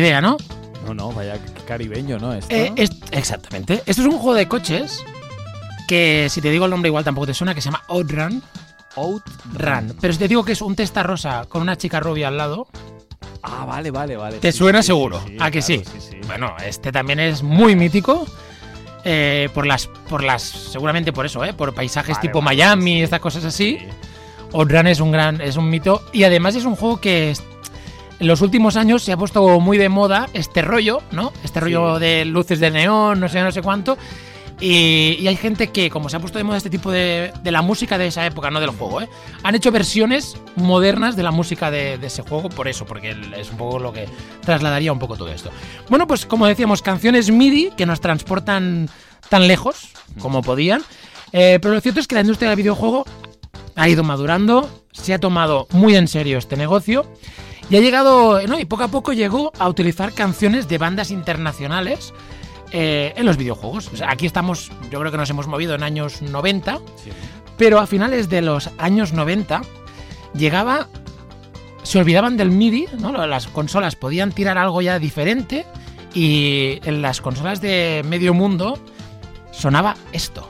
Ni 0.00 0.06
idea, 0.06 0.20
¿no? 0.20 0.36
No, 0.86 0.94
no, 0.94 1.10
vaya 1.12 1.38
caribeño, 1.66 2.18
¿no? 2.20 2.32
Esto. 2.32 2.54
Eh, 2.54 2.72
es- 2.76 2.92
exactamente. 3.10 3.82
Esto 3.84 4.02
es 4.02 4.06
un 4.08 4.12
juego 4.12 4.34
de 4.34 4.46
coches 4.46 5.02
que, 5.88 6.28
si 6.30 6.40
te 6.40 6.50
digo 6.50 6.66
el 6.66 6.70
nombre 6.70 6.88
igual 6.88 7.02
tampoco 7.02 7.26
te 7.26 7.34
suena, 7.34 7.52
que 7.52 7.60
se 7.60 7.66
llama 7.66 7.82
Outrun. 7.88 8.40
Outrun. 8.94 9.96
Pero 10.00 10.12
si 10.12 10.18
te 10.20 10.28
digo 10.28 10.44
que 10.44 10.52
es 10.52 10.62
un 10.62 10.76
testa 10.76 11.02
rosa 11.02 11.46
con 11.48 11.62
una 11.62 11.76
chica 11.76 11.98
rubia 12.00 12.28
al 12.28 12.36
lado, 12.36 12.68
Ah, 13.42 13.64
vale, 13.64 13.90
vale, 13.90 14.16
vale. 14.16 14.38
¿Te 14.38 14.52
Sí, 14.52 14.58
suena 14.58 14.82
sí, 14.82 14.88
seguro? 14.88 15.20
sí, 15.26 15.36
¿A 15.40 15.50
que 15.50 15.60
claro, 15.60 15.82
sí? 15.84 16.18
bueno, 16.26 16.54
este 16.64 16.90
también 16.92 17.18
es 17.20 17.42
muy 17.42 17.74
mítico. 17.76 18.24
eh, 19.04 19.48
por 19.54 19.64
las, 19.66 19.86
por 20.08 20.22
las, 20.22 20.42
seguramente 20.42 21.12
por 21.12 21.24
eso, 21.26 21.44
¿eh? 21.44 21.54
por 21.54 21.72
paisajes 21.74 22.16
Vale, 22.16 22.28
tipo 22.28 22.40
vale, 22.42 22.56
Miami, 22.56 23.02
estas 23.02 23.20
cosas 23.20 23.44
así. 23.44 23.78
Sí. 23.80 23.86
Outrun 24.52 24.86
es 24.86 25.00
un 25.00 25.10
gran, 25.12 25.40
es 25.40 25.56
un 25.56 25.68
mito 25.70 26.02
y 26.12 26.24
además 26.24 26.54
es 26.56 26.64
un 26.64 26.76
juego 26.76 27.00
que 27.00 27.30
es- 27.30 27.42
en 28.20 28.26
los 28.26 28.40
últimos 28.40 28.76
años 28.76 29.02
se 29.02 29.12
ha 29.12 29.16
puesto 29.16 29.60
muy 29.60 29.78
de 29.78 29.88
moda 29.88 30.28
este 30.32 30.62
rollo, 30.62 31.02
¿no? 31.12 31.32
Este 31.44 31.60
rollo 31.60 31.96
Sí. 31.96 32.00
de 32.04 32.24
luces 32.24 32.60
de 32.60 32.70
neón, 32.70 33.20
no 33.20 33.28
sé, 33.28 33.42
no 33.42 33.52
sé 33.52 33.62
cuánto. 33.62 33.96
Y, 34.60 35.16
y 35.20 35.28
hay 35.28 35.36
gente 35.36 35.68
que, 35.68 35.88
como 35.88 36.08
se 36.08 36.16
ha 36.16 36.20
puesto 36.20 36.36
de 36.38 36.42
moda 36.42 36.56
este 36.56 36.68
tipo 36.68 36.90
de, 36.90 37.32
de 37.44 37.50
la 37.52 37.62
música 37.62 37.96
de 37.96 38.08
esa 38.08 38.26
época, 38.26 38.50
no 38.50 38.58
del 38.58 38.70
juego, 38.70 39.00
¿eh? 39.00 39.08
han 39.44 39.54
hecho 39.54 39.70
versiones 39.70 40.36
modernas 40.56 41.14
de 41.14 41.22
la 41.22 41.30
música 41.30 41.70
de, 41.70 41.96
de 41.96 42.08
ese 42.08 42.22
juego 42.22 42.48
por 42.48 42.66
eso, 42.66 42.84
porque 42.84 43.14
es 43.36 43.50
un 43.50 43.56
poco 43.56 43.78
lo 43.78 43.92
que 43.92 44.08
trasladaría 44.44 44.92
un 44.92 44.98
poco 44.98 45.16
todo 45.16 45.28
esto. 45.28 45.50
Bueno, 45.88 46.08
pues 46.08 46.26
como 46.26 46.48
decíamos, 46.48 46.82
canciones 46.82 47.30
MIDI 47.30 47.70
que 47.76 47.86
nos 47.86 48.00
transportan 48.00 48.88
tan 49.28 49.46
lejos 49.46 49.90
como 50.20 50.42
podían. 50.42 50.82
Eh, 51.32 51.58
pero 51.62 51.74
lo 51.74 51.80
cierto 51.80 52.00
es 52.00 52.08
que 52.08 52.16
la 52.16 52.22
industria 52.22 52.48
del 52.50 52.56
videojuego 52.56 53.04
ha 53.76 53.88
ido 53.88 54.02
madurando, 54.02 54.68
se 54.90 55.14
ha 55.14 55.20
tomado 55.20 55.68
muy 55.70 55.94
en 55.94 56.08
serio 56.08 56.36
este 56.36 56.56
negocio 56.56 57.06
y 57.70 57.76
ha 57.76 57.80
llegado, 57.80 58.40
¿no? 58.46 58.58
y 58.58 58.64
poco 58.64 58.84
a 58.84 58.88
poco 58.88 59.12
llegó 59.12 59.52
a 59.58 59.68
utilizar 59.68 60.12
canciones 60.12 60.68
de 60.68 60.78
bandas 60.78 61.10
internacionales 61.10 62.12
eh, 62.72 63.12
en 63.16 63.26
los 63.26 63.36
videojuegos. 63.36 63.88
O 63.92 63.96
sea, 63.96 64.10
aquí 64.10 64.26
estamos, 64.26 64.70
yo 64.90 64.98
creo 65.00 65.10
que 65.10 65.18
nos 65.18 65.30
hemos 65.30 65.46
movido 65.46 65.74
en 65.74 65.82
años 65.82 66.22
90, 66.22 66.78
Sí. 67.02 67.10
pero 67.56 67.78
a 67.78 67.86
finales 67.86 68.28
de 68.28 68.42
los 68.42 68.70
años 68.78 69.12
90 69.12 69.62
llegaba, 70.34 70.88
se 71.82 71.98
olvidaban 71.98 72.36
del 72.36 72.50
MIDI, 72.50 72.86
¿no? 72.98 73.12
las 73.26 73.46
consolas 73.46 73.96
podían 73.96 74.32
tirar 74.32 74.58
algo 74.58 74.82
ya 74.82 74.98
diferente 74.98 75.64
y 76.14 76.80
en 76.84 77.02
las 77.02 77.20
consolas 77.20 77.60
de 77.60 78.02
medio 78.06 78.34
mundo 78.34 78.78
sonaba 79.52 79.96
esto. 80.12 80.48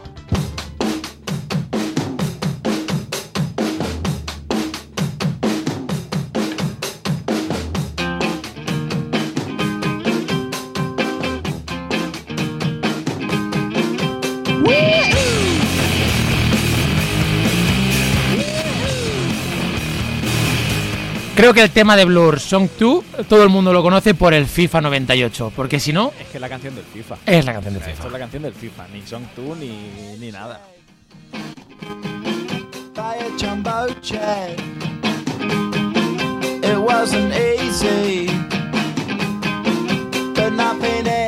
Creo 21.39 21.55
que 21.55 21.63
el 21.63 21.71
tema 21.71 21.95
de 21.97 22.05
Blur 22.05 22.41
Song 22.41 22.69
2 22.81 23.05
todo 23.29 23.45
el 23.45 23.49
mundo 23.49 23.73
lo 23.73 23.81
conoce 23.81 24.13
por 24.13 24.35
el 24.35 24.45
FIFA 24.47 24.81
98, 24.81 25.53
porque 25.55 25.79
si 25.79 25.93
no, 25.93 26.13
Es 26.21 26.27
que 26.27 26.39
es 26.39 26.41
la 26.41 26.49
canción 26.49 26.75
del 26.75 26.85
FIFA. 26.85 27.17
es 27.25 27.45
la 27.45 27.53
canción 27.53 27.75
de 27.75 27.79
Esto 27.81 27.91
FIFA. 27.93 28.07
es 28.07 28.13
la 28.13 28.19
canción 28.19 28.43
del 28.43 28.55
FIFA, 28.55 28.89
ni 28.93 29.03
Song 29.07 29.23
2 29.37 29.57
ni, 29.59 30.17
ni 30.19 30.33
nada. 30.33 30.61
by 32.97 33.15
a 33.21 33.31
jumbo 33.39 33.87
jet. 34.03 34.59
It 36.65 36.77
wasn't 36.77 37.33
easy, 37.33 38.27
but 40.35 40.51
nothing 40.55 41.07
is. 41.07 41.28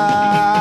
Bye. 0.00 0.59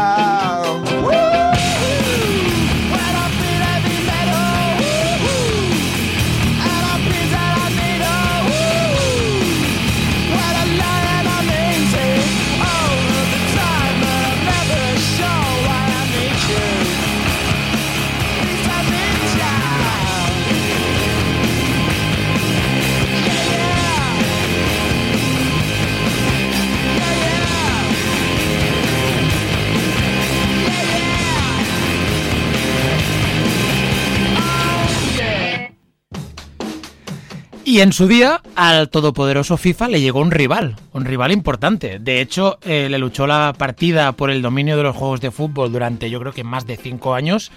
Y 37.69 37.81
en 37.81 37.93
su 37.93 38.07
día 38.07 38.41
al 38.55 38.89
todopoderoso 38.89 39.55
FIFA 39.55 39.89
le 39.89 40.01
llegó 40.01 40.21
un 40.21 40.31
rival, 40.31 40.75
un 40.91 41.05
rival 41.05 41.31
importante. 41.31 41.99
De 41.99 42.19
hecho, 42.19 42.57
eh, 42.63 42.87
le 42.89 42.97
luchó 42.97 43.27
la 43.27 43.53
partida 43.55 44.11
por 44.13 44.31
el 44.31 44.41
dominio 44.41 44.75
de 44.75 44.81
los 44.81 44.95
juegos 44.95 45.21
de 45.21 45.29
fútbol 45.29 45.71
durante 45.71 46.09
yo 46.09 46.19
creo 46.19 46.33
que 46.33 46.43
más 46.43 46.65
de 46.65 46.77
5 46.77 47.13
años. 47.13 47.51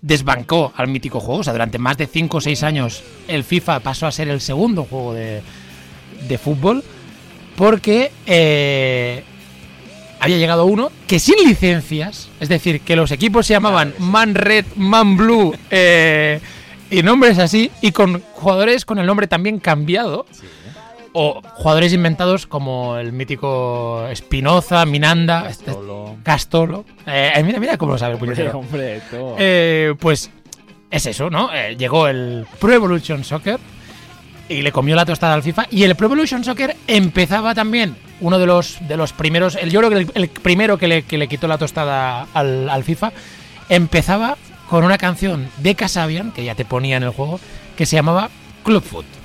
Desbancó 0.00 0.72
al 0.74 0.88
mítico 0.88 1.20
juego, 1.20 1.40
o 1.40 1.44
sea, 1.44 1.52
durante 1.52 1.78
más 1.78 1.98
de 1.98 2.06
5 2.06 2.38
o 2.38 2.40
6 2.40 2.62
años 2.62 3.02
el 3.26 3.44
FIFA 3.44 3.80
pasó 3.80 4.06
a 4.06 4.10
ser 4.10 4.28
el 4.28 4.40
segundo 4.40 4.84
juego 4.84 5.12
de, 5.12 5.42
de 6.26 6.38
fútbol 6.38 6.82
porque 7.54 8.10
eh, 8.24 9.22
había 10.18 10.38
llegado 10.38 10.64
uno 10.64 10.90
que 11.06 11.18
sin 11.18 11.46
licencias, 11.46 12.30
es 12.40 12.48
decir, 12.48 12.80
que 12.80 12.96
los 12.96 13.10
equipos 13.10 13.46
se 13.46 13.52
llamaban 13.52 13.92
Man 13.98 14.34
Red, 14.34 14.64
Man 14.76 15.18
Blue, 15.18 15.54
eh, 15.70 16.40
y 16.90 17.02
nombres 17.02 17.38
así, 17.38 17.70
y 17.80 17.92
con 17.92 18.22
jugadores 18.34 18.84
con 18.84 18.98
el 18.98 19.06
nombre 19.06 19.26
también 19.26 19.58
cambiado. 19.58 20.26
O 21.14 21.40
jugadores 21.54 21.94
inventados 21.94 22.46
como 22.46 22.98
el 22.98 23.12
mítico 23.12 24.06
Espinoza, 24.08 24.84
Minanda, 24.84 25.48
este 25.48 25.72
Castolo. 26.22 26.84
Eh, 27.06 27.32
eh, 27.34 27.42
mira, 27.42 27.58
mira 27.58 27.78
cómo 27.78 27.92
lo 27.92 27.98
sabe 27.98 28.16
puñetero. 28.18 28.62
Eh, 29.38 29.94
pues 29.98 30.30
es 30.90 31.06
eso, 31.06 31.30
¿no? 31.30 31.50
llegó 31.76 32.08
el 32.08 32.46
Pro 32.60 32.72
Evolution 32.72 33.24
Soccer 33.24 33.58
y 34.48 34.62
le 34.62 34.70
comió 34.70 34.94
la 34.96 35.06
tostada 35.06 35.34
al 35.34 35.42
FIFA. 35.42 35.66
Y 35.70 35.82
el 35.84 35.94
Pro 35.96 36.06
Evolution 36.06 36.44
Soccer 36.44 36.76
empezaba 36.86 37.54
también, 37.54 37.96
uno 38.20 38.38
de 38.38 38.46
los, 38.46 38.78
de 38.86 38.96
los 38.96 39.12
primeros, 39.12 39.56
el, 39.56 39.70
yo 39.70 39.80
creo 39.80 39.90
que 39.90 39.96
el, 39.96 40.10
el 40.14 40.28
primero 40.28 40.78
que 40.78 40.88
le, 40.88 41.02
que 41.02 41.18
le, 41.18 41.28
quitó 41.28 41.48
la 41.48 41.58
tostada 41.58 42.26
al, 42.34 42.68
al 42.68 42.84
FIFA, 42.84 43.12
empezaba 43.68 44.36
con 44.68 44.84
una 44.84 44.98
canción 44.98 45.48
de 45.58 45.74
Casabian, 45.74 46.32
que 46.32 46.44
ya 46.44 46.54
te 46.54 46.64
ponía 46.64 46.96
en 46.96 47.02
el 47.02 47.10
juego, 47.10 47.40
que 47.76 47.86
se 47.86 47.96
llamaba 47.96 48.30
Clubfoot. 48.64 49.17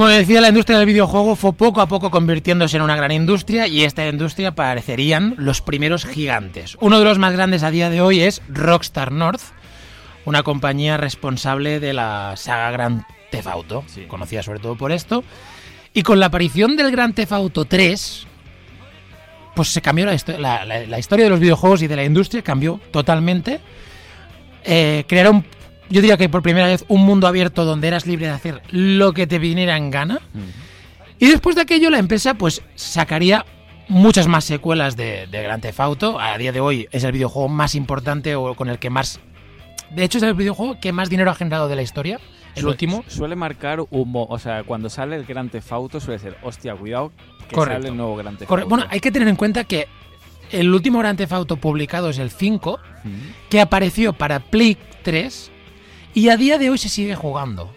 Como 0.00 0.08
decía, 0.08 0.40
la 0.40 0.48
industria 0.48 0.78
del 0.78 0.86
videojuego 0.86 1.36
fue 1.36 1.52
poco 1.52 1.82
a 1.82 1.86
poco 1.86 2.10
convirtiéndose 2.10 2.78
en 2.78 2.82
una 2.82 2.96
gran 2.96 3.12
industria 3.12 3.66
y 3.66 3.84
esta 3.84 4.08
industria 4.08 4.54
parecerían 4.54 5.34
los 5.36 5.60
primeros 5.60 6.06
gigantes. 6.06 6.78
Uno 6.80 6.98
de 6.98 7.04
los 7.04 7.18
más 7.18 7.34
grandes 7.34 7.62
a 7.62 7.70
día 7.70 7.90
de 7.90 8.00
hoy 8.00 8.22
es 8.22 8.40
Rockstar 8.48 9.12
North, 9.12 9.42
una 10.24 10.42
compañía 10.42 10.96
responsable 10.96 11.80
de 11.80 11.92
la 11.92 12.32
saga 12.38 12.70
Grand 12.70 13.02
Theft 13.30 13.46
Auto, 13.46 13.84
conocida 14.08 14.42
sobre 14.42 14.58
todo 14.58 14.74
por 14.74 14.90
esto. 14.90 15.22
Y 15.92 16.00
con 16.00 16.18
la 16.18 16.26
aparición 16.26 16.78
del 16.78 16.92
Grand 16.92 17.14
Theft 17.14 17.32
Auto 17.32 17.66
3, 17.66 18.26
pues 19.54 19.68
se 19.68 19.82
cambió 19.82 20.06
la, 20.06 20.14
historia 20.98 21.26
de 21.26 21.30
los 21.30 21.40
videojuegos 21.40 21.82
y 21.82 21.88
de 21.88 21.96
la 21.96 22.04
industria, 22.04 22.40
cambió 22.40 22.80
totalmente. 22.90 23.60
Eh, 24.64 25.04
crearon 25.06 25.44
yo 25.90 26.00
diría 26.00 26.16
que 26.16 26.28
por 26.28 26.42
primera 26.42 26.66
vez, 26.66 26.84
un 26.88 27.04
mundo 27.04 27.26
abierto 27.26 27.64
donde 27.64 27.88
eras 27.88 28.06
libre 28.06 28.26
de 28.26 28.32
hacer 28.32 28.62
lo 28.70 29.12
que 29.12 29.26
te 29.26 29.38
viniera 29.38 29.76
en 29.76 29.90
gana. 29.90 30.20
Y 31.18 31.26
después 31.26 31.56
de 31.56 31.62
aquello, 31.62 31.90
la 31.90 31.98
empresa 31.98 32.34
pues 32.34 32.62
sacaría 32.76 33.44
muchas 33.88 34.26
más 34.28 34.44
secuelas 34.44 34.96
de, 34.96 35.26
de 35.26 35.42
Grand 35.42 35.60
Theft 35.62 35.80
Auto. 35.80 36.18
A 36.20 36.38
día 36.38 36.52
de 36.52 36.60
hoy 36.60 36.88
es 36.92 37.04
el 37.04 37.12
videojuego 37.12 37.48
más 37.48 37.74
importante 37.74 38.34
o 38.36 38.54
con 38.54 38.68
el 38.70 38.78
que 38.78 38.88
más... 38.88 39.20
De 39.90 40.04
hecho, 40.04 40.18
es 40.18 40.24
el 40.24 40.34
videojuego 40.34 40.78
que 40.80 40.92
más 40.92 41.10
dinero 41.10 41.30
ha 41.30 41.34
generado 41.34 41.68
de 41.68 41.74
la 41.76 41.82
historia. 41.82 42.20
El 42.54 42.62
Su- 42.62 42.68
último. 42.68 43.04
Suele 43.08 43.34
marcar 43.36 43.80
un... 43.90 44.10
mo- 44.12 44.26
O 44.30 44.38
sea, 44.38 44.62
cuando 44.62 44.88
sale 44.88 45.16
el 45.16 45.24
Grand 45.24 45.50
Theft 45.50 45.72
Auto 45.72 46.00
suele 46.00 46.20
ser, 46.20 46.36
hostia, 46.42 46.74
cuidado, 46.76 47.10
que 47.48 47.54
Correcto. 47.56 47.80
sale 47.82 47.88
el 47.90 47.96
nuevo 47.96 48.14
Grand 48.16 48.38
Theft 48.38 48.50
Auto. 48.50 48.66
Bueno, 48.68 48.84
hay 48.88 49.00
que 49.00 49.10
tener 49.10 49.26
en 49.28 49.36
cuenta 49.36 49.64
que 49.64 49.88
el 50.52 50.72
último 50.72 51.00
Grand 51.00 51.18
Theft 51.18 51.32
Auto 51.32 51.56
publicado 51.56 52.08
es 52.10 52.18
el 52.18 52.30
5, 52.30 52.78
Mm. 53.02 53.08
que 53.50 53.60
apareció 53.60 54.12
para 54.12 54.38
Play 54.40 54.76
3 55.02 55.50
y 56.14 56.28
a 56.28 56.36
día 56.36 56.58
de 56.58 56.70
hoy 56.70 56.78
se 56.78 56.88
sigue 56.88 57.14
jugando. 57.14 57.72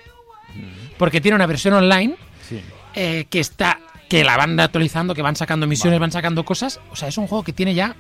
Porque 0.98 1.22
tiene 1.22 1.36
una 1.36 1.48
versión 1.48 1.74
online 1.74 2.16
Sí. 2.48 2.62
eh, 2.96 3.26
que 3.30 3.40
está 3.40 3.80
que 4.10 4.24
la 4.24 4.38
van 4.38 4.60
actualizando, 4.60 5.16
que 5.16 5.24
van 5.24 5.36
sacando 5.36 5.66
misiones, 5.66 6.00
van 6.00 6.12
sacando 6.12 6.46
cosas. 6.46 6.80
O 6.92 6.96
sea, 6.96 7.08
es 7.08 7.18
un 7.18 7.26
juego 7.26 7.44
que 7.44 7.54
tiene 7.54 7.74
ya 7.74 7.96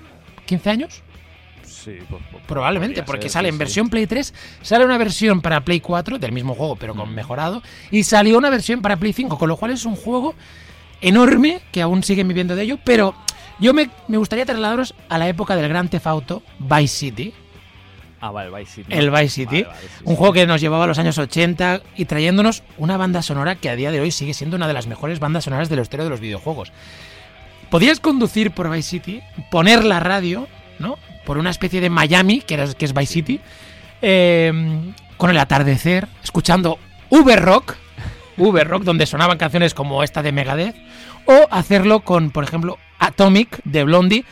15 0.45 0.69
años, 0.69 1.01
Sí, 1.65 1.97
pues, 2.09 2.21
pues, 2.31 2.43
probablemente, 2.45 2.95
podría 3.01 3.05
porque 3.05 3.21
ser, 3.23 3.31
sale 3.31 3.49
sí, 3.49 3.53
en 3.53 3.57
versión 3.57 3.89
Play 3.89 4.05
3, 4.07 4.33
sale 4.61 4.85
una 4.85 4.97
versión 4.97 5.41
para 5.41 5.65
Play 5.65 5.79
4 5.81 6.17
del 6.19 6.31
mismo 6.31 6.53
juego, 6.55 6.75
pero 6.77 6.93
con 6.95 7.13
mejorado, 7.13 7.61
y 7.91 8.03
salió 8.03 8.37
una 8.37 8.49
versión 8.49 8.81
para 8.81 8.95
Play 8.97 9.11
5, 9.11 9.37
con 9.37 9.49
lo 9.49 9.57
cual 9.57 9.71
es 9.71 9.83
un 9.85 9.95
juego 9.95 10.33
enorme 11.01 11.61
que 11.71 11.81
aún 11.81 12.03
siguen 12.03 12.27
viviendo 12.27 12.55
de 12.55 12.63
ello, 12.63 12.79
pero 12.85 13.15
yo 13.59 13.73
me, 13.73 13.89
me 14.07 14.17
gustaría 14.17 14.45
trasladaros 14.45 14.93
a 15.09 15.17
la 15.17 15.27
época 15.27 15.55
del 15.57 15.67
Gran 15.67 15.89
Theft 15.89 16.07
Auto 16.07 16.43
Vice 16.59 16.87
City, 16.95 17.33
Ah, 18.25 18.31
vale, 18.31 18.49
Vice 18.57 18.71
City. 18.75 18.87
el 18.93 19.11
Vice 19.11 19.27
City, 19.27 19.63
Vale, 19.63 19.75
vale, 19.75 19.81
sí, 19.81 20.03
un 20.05 20.13
sí. 20.13 20.17
juego 20.17 20.31
que 20.33 20.47
nos 20.47 20.61
llevaba 20.61 20.85
a 20.85 20.87
los 20.87 20.97
años 20.97 21.17
80 21.17 21.81
y 21.97 22.05
trayéndonos 22.05 22.63
una 22.77 22.95
banda 22.95 23.21
sonora 23.21 23.55
que 23.55 23.67
a 23.69 23.75
día 23.75 23.91
de 23.91 23.99
hoy 23.99 24.11
sigue 24.11 24.33
siendo 24.33 24.55
una 24.55 24.65
de 24.67 24.73
las 24.73 24.87
mejores 24.87 25.19
bandas 25.19 25.43
sonoras 25.43 25.67
de 25.67 25.75
la 25.75 25.81
historia 25.81 26.05
de 26.05 26.09
los 26.09 26.21
videojuegos. 26.21 26.71
Podías 27.69 27.99
conducir 27.99 28.51
por 28.51 28.69
Vice 28.69 28.89
City, 28.91 29.21
poner 29.51 29.83
la 29.83 29.99
radio, 29.99 30.47
¿no? 30.79 30.97
Por 31.25 31.37
una 31.37 31.49
especie 31.49 31.81
de 31.81 31.89
Miami, 31.89 32.39
que, 32.39 32.53
era, 32.53 32.73
que 32.73 32.85
es 32.85 32.93
Vice 32.93 33.11
City, 33.13 33.41
eh, 34.01 34.53
con 35.17 35.29
el 35.29 35.37
atardecer, 35.37 36.07
escuchando 36.23 36.79
Uber 37.09 37.41
Rock, 37.41 37.75
Uber 38.37 38.65
Rock, 38.65 38.83
donde 38.83 39.05
sonaban 39.05 39.37
canciones 39.37 39.73
como 39.73 40.01
esta 40.01 40.23
de 40.23 40.31
Megadeth, 40.31 40.75
o 41.25 41.47
hacerlo 41.51 41.99
con, 42.01 42.31
por 42.31 42.45
ejemplo, 42.45 42.77
Atomic 42.99 43.59
de 43.65 43.83
Blondie, 43.83 44.25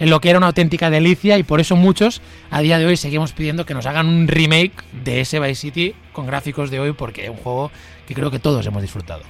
en 0.00 0.10
lo 0.10 0.20
que 0.20 0.30
era 0.30 0.38
una 0.38 0.48
auténtica 0.48 0.90
delicia 0.90 1.38
y 1.38 1.44
por 1.44 1.60
eso 1.60 1.76
muchos 1.76 2.20
a 2.50 2.60
día 2.60 2.78
de 2.78 2.86
hoy 2.86 2.96
seguimos 2.96 3.32
pidiendo 3.32 3.64
que 3.64 3.74
nos 3.74 3.86
hagan 3.86 4.08
un 4.08 4.26
remake 4.26 4.82
de 5.04 5.20
ese 5.20 5.38
Vice 5.38 5.54
City 5.54 5.94
con 6.12 6.26
gráficos 6.26 6.70
de 6.70 6.80
hoy 6.80 6.92
porque 6.92 7.24
es 7.24 7.30
un 7.30 7.36
juego 7.36 7.70
que 8.08 8.14
creo 8.14 8.30
que 8.30 8.40
todos 8.40 8.66
hemos 8.66 8.82
disfrutado. 8.82 9.22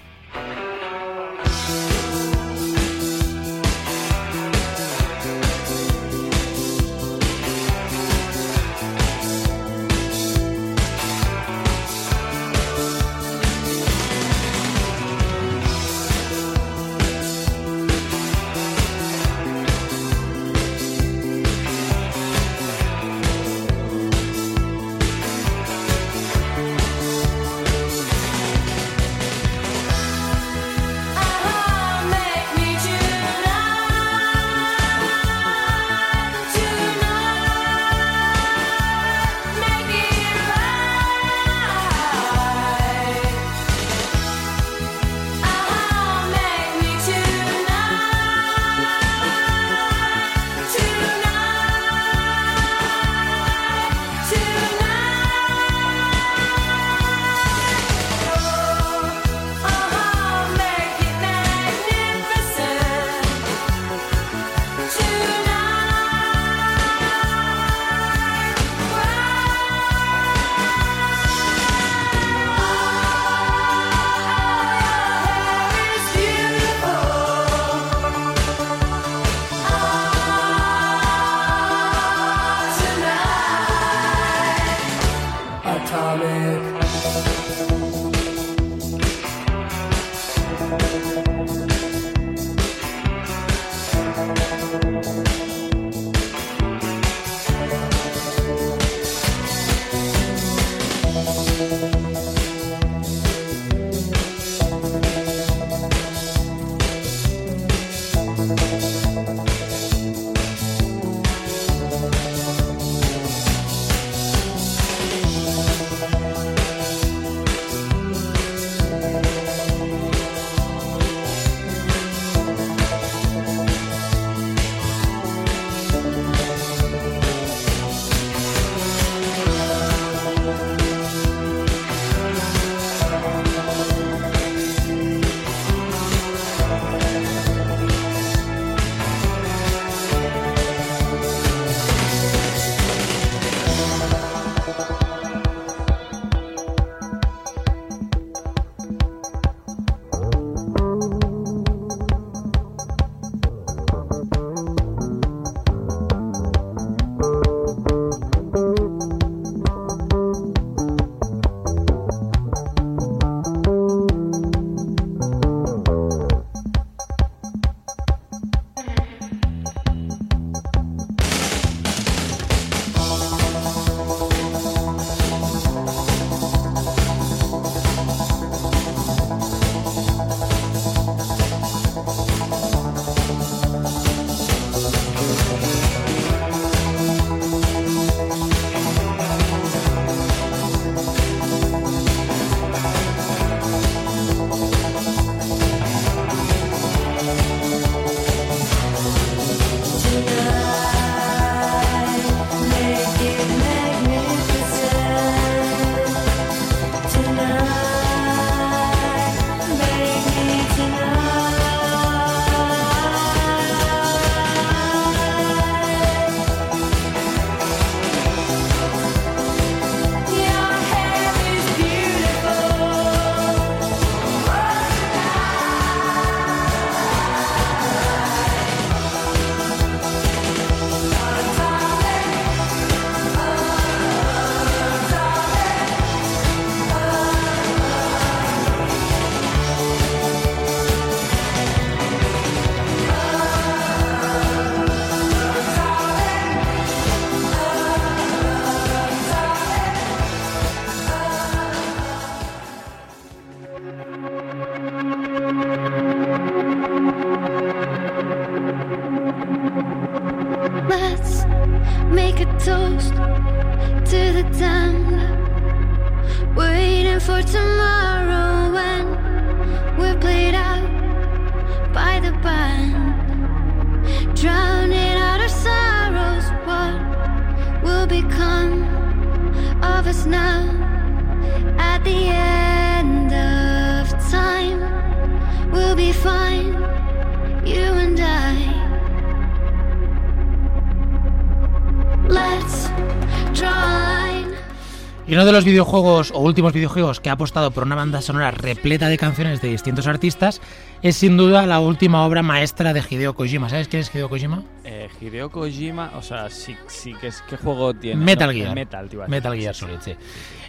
Videojuegos 295.71 296.33
o 296.33 296.41
últimos 296.41 296.73
videojuegos 296.73 297.21
que 297.21 297.31
ha 297.31 297.33
apostado 297.33 297.71
por 297.71 297.85
una 297.85 297.95
banda 297.95 298.21
sonora 298.21 298.51
repleta 298.51 299.09
de 299.09 299.17
canciones 299.17 299.63
de 299.63 299.69
distintos 299.69 300.07
artistas 300.07 300.61
es 301.03 301.17
sin 301.17 301.37
duda 301.37 301.67
la 301.67 301.81
última 301.81 302.25
obra 302.27 302.43
maestra 302.43 302.93
de 302.93 303.03
Hideo 303.09 303.35
Kojima. 303.35 303.69
¿Sabes 303.69 303.89
quién 303.89 304.01
es 304.01 304.15
Hideo 304.15 304.29
Kojima? 304.29 304.63
Eh, 304.85 305.09
Hideo 305.21 305.51
Kojima, 305.51 306.13
o 306.17 306.23
sea, 306.23 306.51
sí, 306.51 306.77
sí 306.89 307.15
que 307.21 307.29
es. 307.29 307.43
¿Qué 307.49 307.57
juego 307.57 307.95
tiene? 307.95 308.23
Metal 308.23 308.49
No, 308.49 308.75
Gear. 308.75 309.29
Metal 309.29 309.57
Gear 309.57 309.75
Solid, 309.75 309.99
sí. 310.01 310.15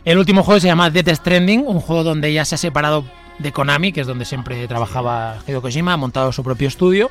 El 0.05 0.17
último 0.17 0.43
juego 0.43 0.59
se 0.59 0.67
llama 0.67 0.89
Death 0.89 1.15
Stranding, 1.15 1.65
un 1.65 1.79
juego 1.79 2.03
donde 2.03 2.31
ya 2.31 2.45
se 2.45 2.55
ha 2.55 2.57
separado 2.57 3.03
de 3.39 3.51
Konami, 3.51 3.91
que 3.91 4.01
es 4.01 4.07
donde 4.07 4.25
siempre 4.25 4.67
trabajaba 4.67 5.37
Hideo 5.47 5.61
Kojima, 5.61 5.93
ha 5.93 5.97
montado 5.97 6.31
su 6.31 6.43
propio 6.43 6.67
estudio. 6.67 7.09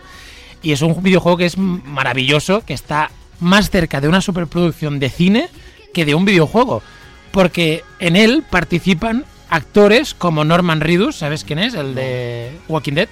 Y 0.62 0.72
es 0.72 0.82
un 0.82 1.02
videojuego 1.02 1.38
que 1.38 1.46
es 1.46 1.58
maravilloso, 1.58 2.62
que 2.64 2.74
está 2.74 3.10
más 3.40 3.70
cerca 3.70 4.00
de 4.00 4.08
una 4.08 4.20
superproducción 4.20 4.98
de 5.00 5.10
cine 5.10 5.48
que 5.92 6.04
de 6.04 6.14
un 6.14 6.24
videojuego. 6.24 6.82
Porque 7.30 7.84
en 7.98 8.16
él 8.16 8.44
participan 8.48 9.24
actores 9.48 10.14
como 10.14 10.44
Norman 10.44 10.80
Reedus, 10.80 11.16
¿sabes 11.16 11.44
quién 11.44 11.58
es? 11.58 11.74
El 11.74 11.94
de 11.94 12.58
Walking 12.68 12.94
Dead. 12.94 13.08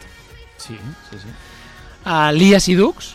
Sí, 0.57 0.77
sí, 1.11 1.17
sí. 1.19 1.29
A 2.05 2.33
Lia 2.33 2.59
Sidux, 2.61 3.15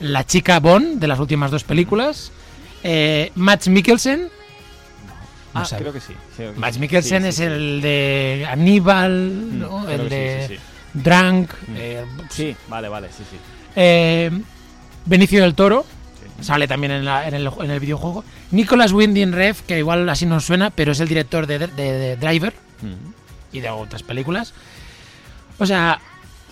la 0.00 0.24
chica 0.26 0.60
Bond 0.60 0.98
de 0.98 1.06
las 1.08 1.18
últimas 1.18 1.50
dos 1.50 1.64
películas. 1.64 2.30
Eh, 2.82 3.30
Matt 3.36 3.66
Mikkelsen. 3.68 4.22
No 5.54 5.60
Ah, 5.60 5.64
sabe. 5.64 5.82
creo 5.82 5.92
que 5.92 6.00
sí. 6.00 6.14
creo 6.36 6.54
que. 6.54 6.78
Mikkelsen 6.78 7.22
Sí, 7.22 7.28
es 7.28 7.34
sí, 7.36 7.42
el 7.44 7.80
de 7.82 8.46
Aníbal, 8.50 9.30
Mm, 9.52 9.58
¿no? 9.58 9.88
el 9.88 10.08
de 10.08 10.46
sí, 10.48 10.54
sí, 10.54 10.60
sí. 10.60 10.60
Drunk, 10.94 11.50
Mm. 11.68 11.74
eh, 11.76 12.04
Sí, 12.30 12.56
vale, 12.68 12.88
vale, 12.88 13.08
sí, 13.08 13.22
sí. 13.30 13.36
eh, 13.76 14.30
Benicio 15.04 15.42
del 15.42 15.54
Toro. 15.54 15.84
Sale 16.42 16.68
también 16.68 16.92
en, 16.92 17.04
la- 17.04 17.26
en 17.26 17.34
el, 17.34 17.48
en 17.60 17.70
el 17.70 17.80
videojuego. 17.80 18.24
Nicolas 18.50 18.92
Winding 18.92 19.32
Ref, 19.32 19.62
que 19.62 19.78
igual 19.78 20.08
así 20.08 20.26
nos 20.26 20.44
suena, 20.44 20.70
pero 20.70 20.92
es 20.92 21.00
el 21.00 21.08
director 21.08 21.46
de, 21.46 21.58
de- 21.60 21.68
de 21.68 22.16
Driver 22.16 22.52
y 23.52 23.60
de 23.60 23.70
otras 23.70 24.02
películas. 24.02 24.52
O 25.58 25.66
sea, 25.66 26.00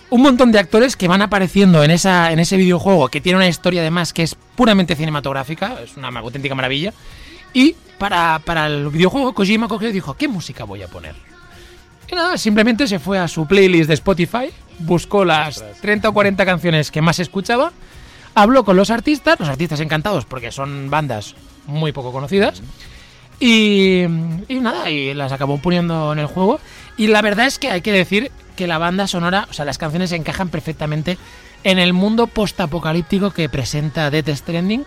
un 0.09 0.21
montón 0.21 0.51
de 0.51 0.59
actores 0.59 0.95
que 0.95 1.07
van 1.07 1.21
apareciendo 1.21 1.83
en, 1.83 1.91
esa, 1.91 2.31
en 2.31 2.39
ese 2.39 2.57
videojuego, 2.57 3.07
que 3.09 3.21
tiene 3.21 3.37
una 3.37 3.47
historia 3.47 3.81
además 3.81 4.13
que 4.13 4.23
es 4.23 4.35
puramente 4.55 4.95
cinematográfica, 4.95 5.77
es 5.83 5.95
una 5.97 6.07
auténtica 6.09 6.55
maravilla. 6.55 6.93
Y 7.53 7.75
para, 7.97 8.39
para 8.45 8.67
el 8.67 8.87
videojuego, 8.89 9.33
Kojima 9.33 9.67
cogió 9.67 9.89
y 9.89 9.91
dijo, 9.93 10.13
¿qué 10.15 10.27
música 10.27 10.63
voy 10.63 10.81
a 10.83 10.87
poner? 10.87 11.15
Y 12.09 12.15
nada, 12.15 12.37
simplemente 12.37 12.87
se 12.87 12.99
fue 12.99 13.19
a 13.19 13.27
su 13.27 13.45
playlist 13.47 13.87
de 13.87 13.93
Spotify, 13.93 14.49
buscó 14.79 15.23
las 15.23 15.57
Ostras. 15.57 15.77
30 15.81 16.09
o 16.09 16.13
40 16.13 16.45
canciones 16.45 16.91
que 16.91 17.01
más 17.01 17.19
escuchaba, 17.19 17.71
habló 18.35 18.63
con 18.63 18.77
los 18.77 18.89
artistas, 18.89 19.39
los 19.39 19.49
artistas 19.49 19.79
encantados 19.79 20.25
porque 20.25 20.51
son 20.51 20.89
bandas 20.89 21.35
muy 21.67 21.91
poco 21.91 22.11
conocidas, 22.11 22.61
y, 23.39 24.03
y 24.03 24.59
nada, 24.59 24.89
y 24.89 25.13
las 25.13 25.31
acabó 25.31 25.57
poniendo 25.57 26.13
en 26.13 26.19
el 26.19 26.27
juego. 26.27 26.59
Y 26.95 27.07
la 27.07 27.21
verdad 27.21 27.47
es 27.47 27.57
que 27.57 27.71
hay 27.71 27.81
que 27.81 27.91
decir 27.91 28.31
que 28.55 28.67
la 28.67 28.77
banda 28.77 29.07
sonora, 29.07 29.47
o 29.49 29.53
sea, 29.53 29.65
las 29.65 29.79
canciones 29.79 30.11
encajan 30.11 30.49
perfectamente 30.49 31.17
en 31.63 31.79
el 31.79 31.93
mundo 31.93 32.27
postapocalíptico 32.27 33.31
que 33.31 33.49
presenta 33.49 34.11
Death 34.11 34.29
Stranding. 34.29 34.85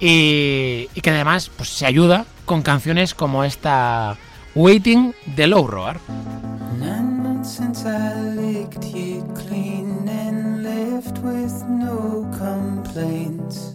Y, 0.00 0.88
y 0.94 1.00
que 1.02 1.10
además 1.10 1.50
pues, 1.54 1.68
se 1.68 1.84
ayuda 1.86 2.24
con 2.46 2.62
canciones 2.62 3.14
como 3.14 3.44
esta 3.44 4.16
Waiting 4.54 5.14
de 5.26 5.46
Low 5.46 5.66
Roar. 5.66 6.00
Left 11.00 11.18
with 11.20 11.64
no 11.66 12.28
complaints. 12.36 13.74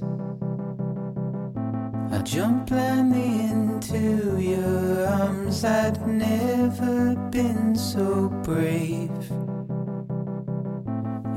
I 2.11 2.21
jump 2.21 2.67
blindly 2.67 3.45
into 3.49 4.39
your 4.39 5.07
arms. 5.07 5.63
I'd 5.63 6.05
never 6.05 7.15
been 7.31 7.75
so 7.75 8.29
brave. 8.43 9.31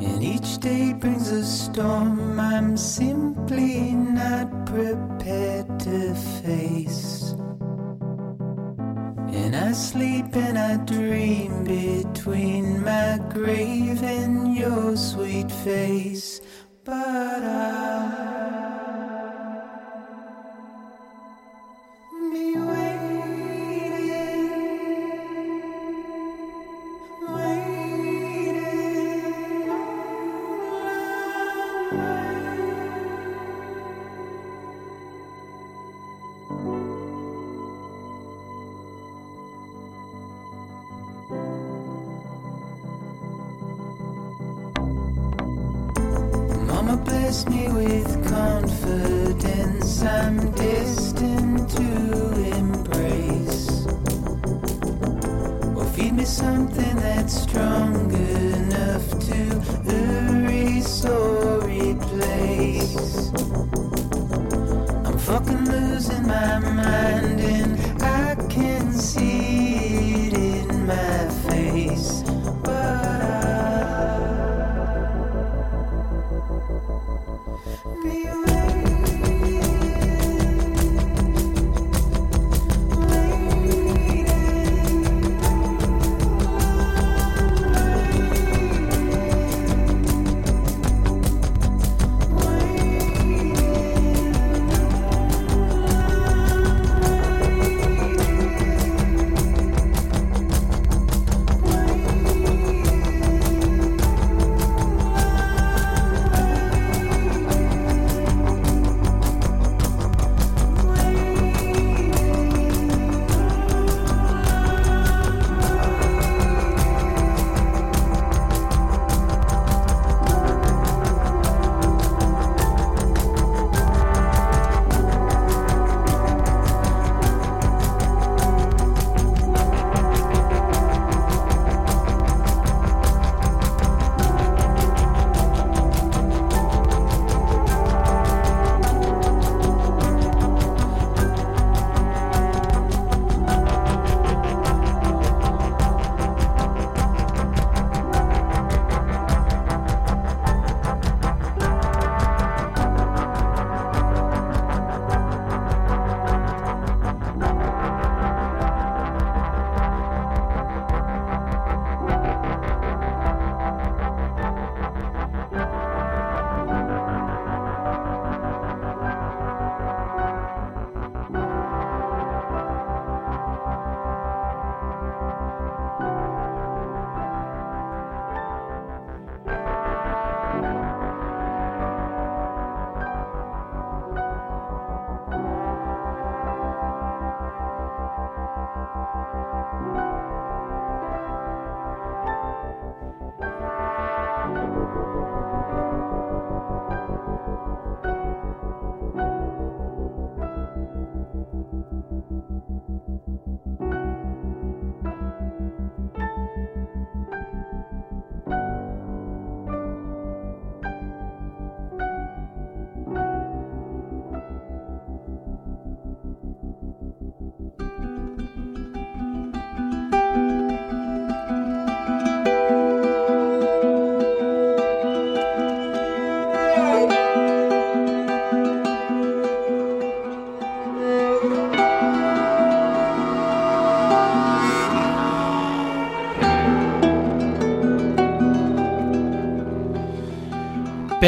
And 0.04 0.22
each 0.22 0.58
day 0.58 0.92
brings 0.92 1.30
a 1.30 1.42
storm 1.44 2.38
I'm 2.38 2.76
simply 2.76 3.92
not 3.92 4.66
prepared 4.66 5.80
to 5.80 6.14
face. 6.42 7.17
And 9.48 9.56
I 9.56 9.72
sleep 9.72 10.36
and 10.36 10.58
I 10.58 10.76
dream 10.84 11.64
between 11.64 12.84
my 12.84 13.18
grave 13.32 14.02
and 14.02 14.54
your 14.54 14.94
sweet 14.94 15.50
face. 15.50 16.42
But 16.84 17.42
I'll 17.44 18.77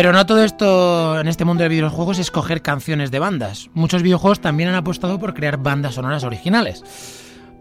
Pero 0.00 0.14
no 0.14 0.24
todo 0.24 0.42
esto 0.42 1.20
en 1.20 1.28
este 1.28 1.44
mundo 1.44 1.62
de 1.62 1.68
videojuegos 1.68 2.18
es 2.18 2.30
coger 2.30 2.62
canciones 2.62 3.10
de 3.10 3.18
bandas. 3.18 3.68
Muchos 3.74 4.02
videojuegos 4.02 4.40
también 4.40 4.70
han 4.70 4.74
apostado 4.74 5.18
por 5.18 5.34
crear 5.34 5.58
bandas 5.58 5.96
sonoras 5.96 6.24
originales. 6.24 6.82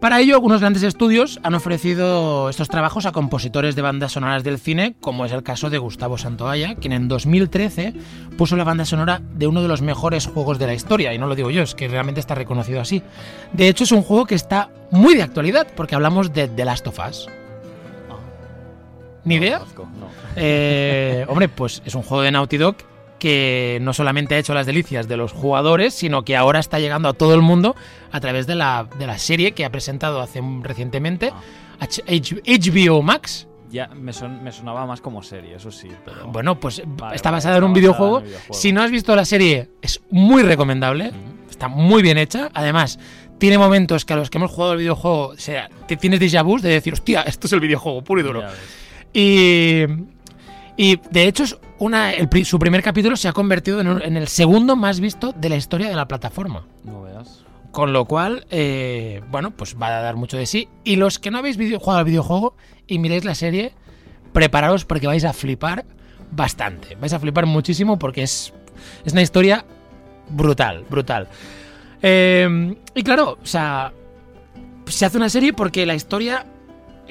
Para 0.00 0.20
ello, 0.20 0.36
algunos 0.36 0.60
grandes 0.60 0.82
estudios 0.82 1.38
han 1.42 1.52
ofrecido 1.52 2.48
estos 2.48 2.70
trabajos 2.70 3.04
a 3.04 3.12
compositores 3.12 3.76
de 3.76 3.82
bandas 3.82 4.12
sonoras 4.12 4.42
del 4.42 4.58
cine, 4.58 4.96
como 5.00 5.26
es 5.26 5.32
el 5.32 5.42
caso 5.42 5.68
de 5.68 5.76
Gustavo 5.76 6.16
Santoalla, 6.16 6.76
quien 6.76 6.94
en 6.94 7.08
2013 7.08 7.92
puso 8.38 8.56
la 8.56 8.64
banda 8.64 8.86
sonora 8.86 9.20
de 9.34 9.46
uno 9.46 9.60
de 9.60 9.68
los 9.68 9.82
mejores 9.82 10.24
juegos 10.24 10.58
de 10.58 10.66
la 10.66 10.72
historia, 10.72 11.12
y 11.12 11.18
no 11.18 11.26
lo 11.26 11.34
digo 11.34 11.50
yo, 11.50 11.60
es 11.60 11.74
que 11.74 11.88
realmente 11.88 12.20
está 12.20 12.34
reconocido 12.34 12.80
así. 12.80 13.02
De 13.52 13.68
hecho, 13.68 13.84
es 13.84 13.92
un 13.92 14.00
juego 14.00 14.24
que 14.24 14.34
está 14.34 14.70
muy 14.90 15.14
de 15.14 15.24
actualidad, 15.24 15.66
porque 15.76 15.94
hablamos 15.94 16.32
de 16.32 16.48
The 16.48 16.64
Last 16.64 16.86
of 16.86 17.00
Us. 17.06 17.28
¿Ni 19.24 19.36
No 19.38 19.42
idea? 19.44 19.58
conozco, 19.58 19.88
no. 19.98 20.06
Eh, 20.36 21.24
hombre, 21.28 21.48
pues 21.48 21.82
es 21.84 21.94
un 21.94 22.02
juego 22.02 22.22
de 22.22 22.30
Naughty 22.30 22.56
Dog 22.56 22.76
que 23.18 23.78
no 23.82 23.92
solamente 23.92 24.34
ha 24.34 24.38
hecho 24.38 24.54
las 24.54 24.64
delicias 24.66 25.06
de 25.06 25.16
los 25.18 25.32
jugadores, 25.32 25.92
sino 25.92 26.24
que 26.24 26.36
ahora 26.36 26.58
está 26.58 26.78
llegando 26.78 27.08
a 27.08 27.12
todo 27.12 27.34
el 27.34 27.42
mundo 27.42 27.76
a 28.12 28.18
través 28.20 28.46
de 28.46 28.54
la, 28.54 28.88
de 28.98 29.06
la 29.06 29.18
serie 29.18 29.52
que 29.52 29.66
ha 29.66 29.70
presentado 29.70 30.20
hace 30.22 30.40
recientemente 30.62 31.30
HBO 32.46 33.02
Max. 33.02 33.46
Ya 33.70 33.86
me, 33.88 34.12
son- 34.12 34.42
me 34.42 34.50
sonaba 34.52 34.84
más 34.86 35.00
como 35.00 35.22
serie, 35.22 35.54
eso 35.56 35.70
sí. 35.70 35.88
Pero... 36.04 36.26
Bueno, 36.26 36.58
pues 36.58 36.82
Vale, 36.84 37.14
está 37.14 37.30
vale, 37.30 37.36
basada 37.36 37.58
en 37.58 37.64
un 37.64 37.72
videojuego. 37.72 38.18
en 38.18 38.24
el 38.24 38.28
videojuego. 38.30 38.54
Si 38.54 38.72
no 38.72 38.82
has 38.82 38.90
visto 38.90 39.14
la 39.14 39.24
serie, 39.24 39.68
es 39.80 40.00
muy 40.10 40.42
recomendable. 40.42 41.12
Está 41.48 41.68
muy 41.68 42.02
bien 42.02 42.18
hecha. 42.18 42.50
Además, 42.52 42.98
tiene 43.38 43.58
momentos 43.58 44.04
que 44.04 44.12
a 44.14 44.16
los 44.16 44.28
que 44.28 44.38
hemos 44.38 44.50
jugado 44.50 44.72
el 44.72 44.78
videojuego, 44.78 45.28
o 45.28 45.36
sea, 45.36 45.68
te 45.86 45.96
tienes 45.96 46.20
déjà 46.20 46.42
vu 46.42 46.58
de 46.58 46.70
decir, 46.70 46.92
hostia, 46.94 47.22
esto 47.22 47.46
es 47.46 47.52
el 47.52 47.60
videojuego, 47.60 48.02
puro 48.02 48.20
y 48.22 48.24
duro. 48.24 48.42
Y, 49.12 49.82
y 50.76 50.96
de 51.10 51.26
hecho, 51.26 51.44
es 51.44 51.56
una, 51.78 52.12
el 52.12 52.28
su 52.44 52.58
primer 52.58 52.82
capítulo 52.82 53.16
se 53.16 53.28
ha 53.28 53.32
convertido 53.32 53.80
en, 53.80 53.88
un- 53.88 54.02
en 54.02 54.16
el 54.16 54.28
segundo 54.28 54.76
más 54.76 55.00
visto 55.00 55.32
de 55.32 55.48
la 55.48 55.56
historia 55.56 55.88
de 55.88 55.96
la 55.96 56.06
plataforma. 56.08 56.66
No 56.84 57.02
veas. 57.02 57.44
Con 57.72 57.92
lo 57.92 58.04
cual, 58.04 58.46
eh, 58.50 59.22
bueno, 59.30 59.52
pues 59.52 59.76
va 59.80 59.86
a 59.88 60.00
dar 60.02 60.16
mucho 60.16 60.36
de 60.36 60.46
sí. 60.46 60.68
Y 60.84 60.96
los 60.96 61.18
que 61.18 61.30
no 61.30 61.38
habéis 61.38 61.56
video- 61.56 61.78
jugado 61.78 62.00
al 62.00 62.04
videojuego 62.04 62.56
y 62.86 62.98
miréis 62.98 63.24
la 63.24 63.34
serie, 63.34 63.72
preparaos 64.32 64.84
porque 64.84 65.06
vais 65.06 65.24
a 65.24 65.32
flipar 65.32 65.84
bastante. 66.32 66.96
Vais 66.96 67.12
a 67.12 67.20
flipar 67.20 67.46
muchísimo 67.46 67.98
porque 67.98 68.22
es, 68.22 68.52
es 69.04 69.12
una 69.12 69.22
historia 69.22 69.64
brutal, 70.28 70.84
brutal. 70.90 71.28
Eh, 72.02 72.74
y 72.94 73.02
claro, 73.02 73.38
o 73.42 73.46
sea, 73.46 73.92
se 74.86 75.06
hace 75.06 75.16
una 75.16 75.28
serie 75.28 75.52
porque 75.52 75.86
la 75.86 75.94
historia 75.94 76.46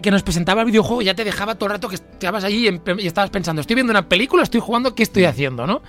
que 0.01 0.11
nos 0.11 0.23
presentaba 0.23 0.61
el 0.61 0.67
videojuego 0.67 1.01
ya 1.01 1.13
te 1.13 1.23
dejaba 1.23 1.55
todo 1.55 1.67
el 1.67 1.73
rato 1.73 1.89
que 1.89 1.95
estabas 1.95 2.43
allí 2.43 2.67
y, 2.67 3.07
estabas 3.07 3.29
pensando, 3.29 3.61
estoy 3.61 3.75
viendo 3.75 3.91
una 3.91 4.07
película, 4.07 4.43
estoy 4.43 4.61
jugando, 4.61 4.95
¿qué 4.95 5.03
estoy 5.03 5.25
haciendo, 5.25 5.67
no? 5.67 5.81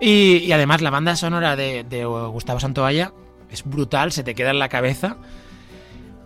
Y, 0.00 0.38
y 0.38 0.52
además 0.52 0.82
la 0.82 0.90
banda 0.90 1.16
sonora 1.16 1.56
de, 1.56 1.84
de 1.84 2.04
Gustavo 2.04 2.60
Santoalla 2.60 3.12
es 3.50 3.64
brutal, 3.64 4.12
se 4.12 4.24
te 4.24 4.34
queda 4.34 4.50
en 4.50 4.58
la 4.58 4.68
cabeza. 4.68 5.16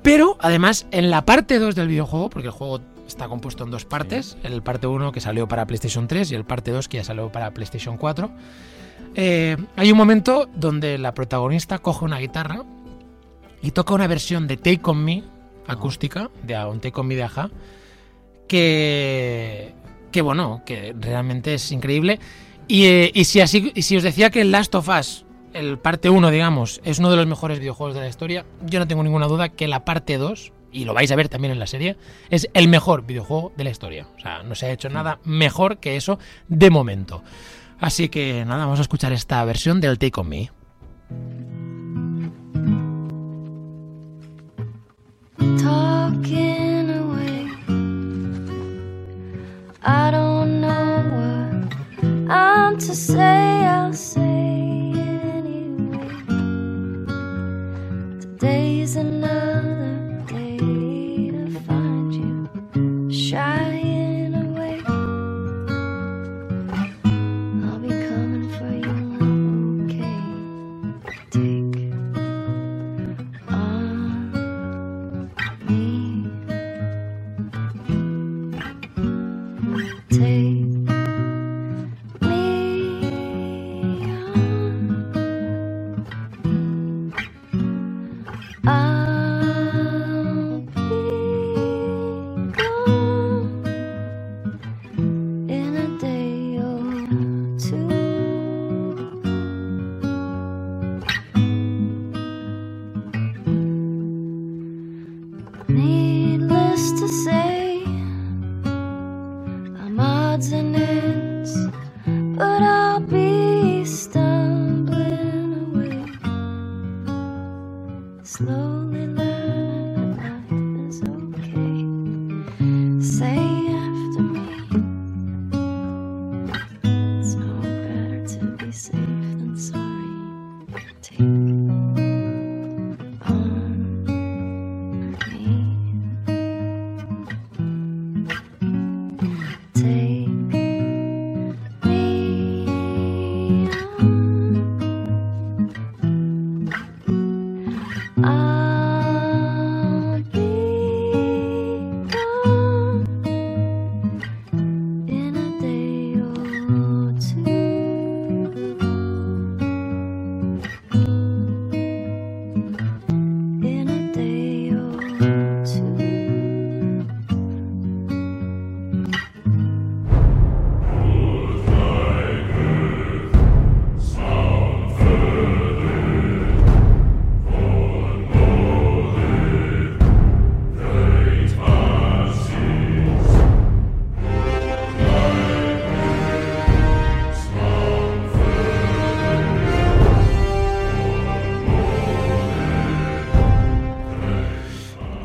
Pero 0.02 0.36
además 0.40 0.86
en 0.92 1.10
la 1.10 1.26
parte 1.26 1.58
2 1.58 1.74
del 1.74 1.88
videojuego, 1.88 2.30
porque 2.30 2.46
el 2.46 2.52
juego 2.52 2.80
está 3.06 3.28
compuesto 3.28 3.64
en 3.64 3.70
dos 3.70 3.84
partes, 3.84 4.36
el 4.44 4.62
parte 4.62 4.86
1 4.86 5.12
que 5.12 5.20
salió 5.20 5.48
para 5.48 5.66
PlayStation 5.66 6.06
3 6.06 6.30
y 6.30 6.34
el 6.34 6.44
parte 6.44 6.70
2 6.70 6.88
que 6.88 6.98
ya 6.98 7.04
salió 7.04 7.30
para 7.30 7.50
PlayStation 7.52 7.96
4, 7.96 8.30
eh, 9.16 9.56
hay 9.76 9.90
un 9.90 9.98
momento 9.98 10.48
donde 10.54 10.98
la 10.98 11.12
protagonista 11.14 11.78
coge 11.78 12.04
una 12.04 12.18
guitarra 12.18 12.62
y 13.62 13.72
toca 13.72 13.94
una 13.94 14.06
versión 14.06 14.46
de 14.46 14.56
Take 14.56 14.80
On 14.84 15.04
Me 15.04 15.24
acústica, 15.66 16.30
de 16.42 16.56
un 16.64 16.80
Take 16.80 17.00
On 17.00 17.06
Me 17.06 17.16
de 17.16 17.22
Aja, 17.22 17.50
que, 18.48 19.74
que 20.12 20.22
bueno, 20.22 20.62
que 20.64 20.94
realmente 20.98 21.54
es 21.54 21.72
increíble. 21.72 22.18
Y, 22.68 22.84
eh, 22.86 23.10
y 23.14 23.24
si 23.24 23.40
así, 23.40 23.72
y 23.74 23.82
si 23.82 23.96
os 23.96 24.02
decía 24.02 24.30
que 24.30 24.40
el 24.40 24.50
Last 24.50 24.74
of 24.74 24.88
Us, 24.88 25.24
el 25.52 25.78
parte 25.78 26.10
1, 26.10 26.30
digamos, 26.30 26.80
es 26.84 26.98
uno 26.98 27.10
de 27.10 27.16
los 27.16 27.26
mejores 27.26 27.58
videojuegos 27.58 27.94
de 27.94 28.00
la 28.00 28.08
historia, 28.08 28.44
yo 28.64 28.78
no 28.78 28.86
tengo 28.86 29.02
ninguna 29.02 29.26
duda 29.26 29.48
que 29.48 29.68
la 29.68 29.84
parte 29.84 30.18
2, 30.18 30.52
y 30.72 30.84
lo 30.84 30.94
vais 30.94 31.10
a 31.10 31.16
ver 31.16 31.28
también 31.28 31.52
en 31.52 31.58
la 31.58 31.66
serie, 31.66 31.96
es 32.28 32.48
el 32.52 32.68
mejor 32.68 33.06
videojuego 33.06 33.52
de 33.56 33.64
la 33.64 33.70
historia. 33.70 34.06
O 34.16 34.20
sea, 34.20 34.42
no 34.42 34.54
se 34.54 34.66
ha 34.66 34.72
hecho 34.72 34.88
nada 34.88 35.18
mejor 35.24 35.78
que 35.78 35.96
eso 35.96 36.18
de 36.48 36.70
momento. 36.70 37.22
Así 37.78 38.08
que 38.08 38.44
nada, 38.44 38.64
vamos 38.64 38.78
a 38.78 38.82
escuchar 38.82 39.12
esta 39.12 39.44
versión 39.44 39.80
del 39.80 39.98
Take 39.98 40.20
On 40.20 40.28
Me. 40.28 40.50
Talking 45.38 46.90
away. 46.90 47.48
I 49.82 50.10
don't 50.10 50.60
know 50.60 51.02
what 51.16 52.30
I'm 52.30 52.78
to 52.78 52.94
say, 52.94 53.64
I'll 53.66 53.92
say 53.92 54.92
anyway. 55.28 56.08
Today's 58.20 58.96
another 58.96 59.15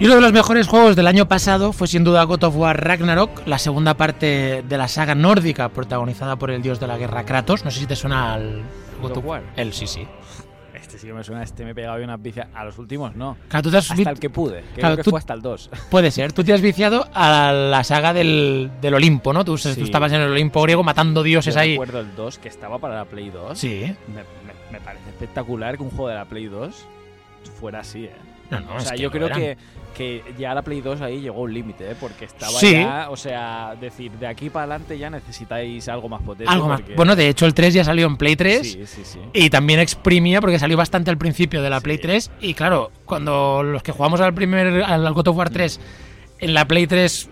Y 0.02 0.06
uno 0.06 0.16
de 0.16 0.22
los 0.22 0.34
mejores 0.34 0.68
juegos 0.68 0.95
del 0.95 1.06
año 1.06 1.28
pasado 1.28 1.74
fue 1.74 1.88
sin 1.88 2.04
duda 2.04 2.24
God 2.24 2.43
of 2.45 2.56
War 2.58 2.84
Ragnarok, 2.84 3.43
la 3.45 3.60
segunda 3.60 3.93
parte 3.93 4.64
de 4.68 4.78
la 4.78 4.88
saga 4.88 5.14
nórdica 5.14 5.70
protagonizada 5.70 6.38
por 6.38 6.49
el 6.49 6.64
dios 6.64 6.80
de 6.80 6.88
la 6.88 6.97
guerra 6.97 7.24
Kratos. 7.24 7.64
No 7.64 7.70
sé 7.70 7.82
si 7.82 7.86
te 7.86 7.95
suena 7.95 8.34
al 8.34 8.64
God 8.99 9.18
of 9.18 9.26
War. 9.26 9.43
El 9.56 9.74
sí, 9.74 9.86
sí. 9.86 10.08
Este 10.74 10.97
sí 10.97 11.06
que 11.06 11.14
me 11.14 11.24
suena, 11.24 11.43
este 11.43 11.64
me 11.64 11.72
he 11.72 11.76
pegado 11.76 11.99
yo 11.99 12.04
unas 12.06 12.20
vicias. 12.20 12.47
A 12.56 12.66
los 12.66 12.80
últimos 12.80 13.16
no. 13.16 13.38
Claro, 13.47 13.62
tú 13.62 13.70
te 13.70 13.78
has 13.78 13.91
Hasta 13.91 14.10
el 14.10 14.20
que 14.20 14.32
pude. 14.32 14.62
Creo 14.62 14.76
Claro, 14.80 14.97
que 14.97 15.04
tú- 15.04 15.12
fue 15.12 15.20
hasta 15.20 15.36
el 15.36 15.41
2. 15.43 15.70
Puede 15.91 16.10
ser, 16.10 16.34
tú 16.34 16.43
te 16.43 16.52
has 16.52 16.62
viciado 16.62 17.08
a 17.14 17.52
la 17.54 17.84
saga 17.84 18.12
del, 18.12 18.72
del 18.82 18.95
Olimpo, 18.95 19.34
¿no? 19.34 19.45
Tú, 19.45 19.52
tú 19.54 19.58
Sí. 19.60 19.82
estabas 19.84 20.12
en 20.14 20.22
el 20.22 20.32
Olimpo 20.32 20.64
griego 20.64 20.82
matando 20.84 21.22
dioses 21.22 21.54
Yo 21.54 21.60
ahí. 21.62 21.72
recuerdo 21.74 21.99
el 21.99 22.16
2 22.16 22.39
que 22.39 22.47
estaba 22.49 22.80
para 22.80 22.95
la 22.95 23.06
Play 23.06 23.30
2. 23.30 23.56
Sí. 23.56 23.84
Me, 24.08 24.16
me- 24.16 24.72
me 24.72 24.80
parece 24.82 25.10
espectacular 25.10 25.78
que 25.78 25.84
un 25.84 25.91
juego 25.91 26.08
de 26.10 26.16
la 26.16 26.26
Play 26.26 26.47
2 26.47 26.74
fuera 27.60 27.82
así, 27.82 28.06
¿eh? 28.06 28.12
No, 28.52 28.60
no, 28.60 28.74
o 28.74 28.78
es 28.78 28.84
sea, 28.84 28.93
que 28.93 29.02
yo 29.02 29.10
creo 29.12 29.28
eran. 29.28 29.39
que, 29.39 29.58
que 29.95 30.24
ya 30.38 30.54
la 30.54 30.62
Play 30.62 30.82
2 30.82 31.02
ahí 31.02 31.22
llegó 31.22 31.39
a 31.39 31.43
un 31.43 31.54
límite, 31.54 31.91
¿eh? 31.91 31.95
Porque 31.99 32.26
estaba 32.26 32.52
Sí. 32.52 32.74
ya, 32.74 33.08
o 33.10 33.16
sea, 33.18 33.76
decir, 33.80 34.12
de 34.12 34.28
aquí 34.28 34.49
para 34.49 34.66
adelante 34.66 34.97
ya 34.97 35.10
necesitáis 35.10 35.88
algo 35.89 36.08
más 36.10 36.22
potente. 36.22 36.52
Algo 36.52 36.68
más. 36.68 36.82
Bueno, 36.95 37.16
de 37.16 37.28
hecho, 37.30 37.45
el 37.45 37.54
3 37.54 37.74
ya 37.74 37.84
salió 37.84 38.06
en 38.08 38.18
Play 38.18 38.36
3. 38.36 38.62
Sí, 38.72 38.86
sí, 38.86 39.02
sí. 39.04 39.20
Y 39.34 39.49
también 39.49 39.80
exprimía 39.80 40.41
porque 40.41 40.60
salió 40.60 40.78
bastante 40.78 41.10
al 41.10 41.18
principio 41.18 41.62
de 41.62 41.70
la. 41.70 41.82
Play 41.82 41.97
3. 41.97 42.32
Y 42.41 42.54
claro, 42.54 42.91
cuando 43.06 43.64
los 43.64 43.82
que 43.84 43.91
jugamos 43.91 44.22
al 44.22 44.34
primer 44.34 44.84
al 44.84 45.14
God 45.14 45.30
of 45.30 45.38
War 45.38 45.49
3 45.49 45.80
en 46.39 46.54
la 46.54 46.66
Play 46.68 46.88
3, 46.88 47.30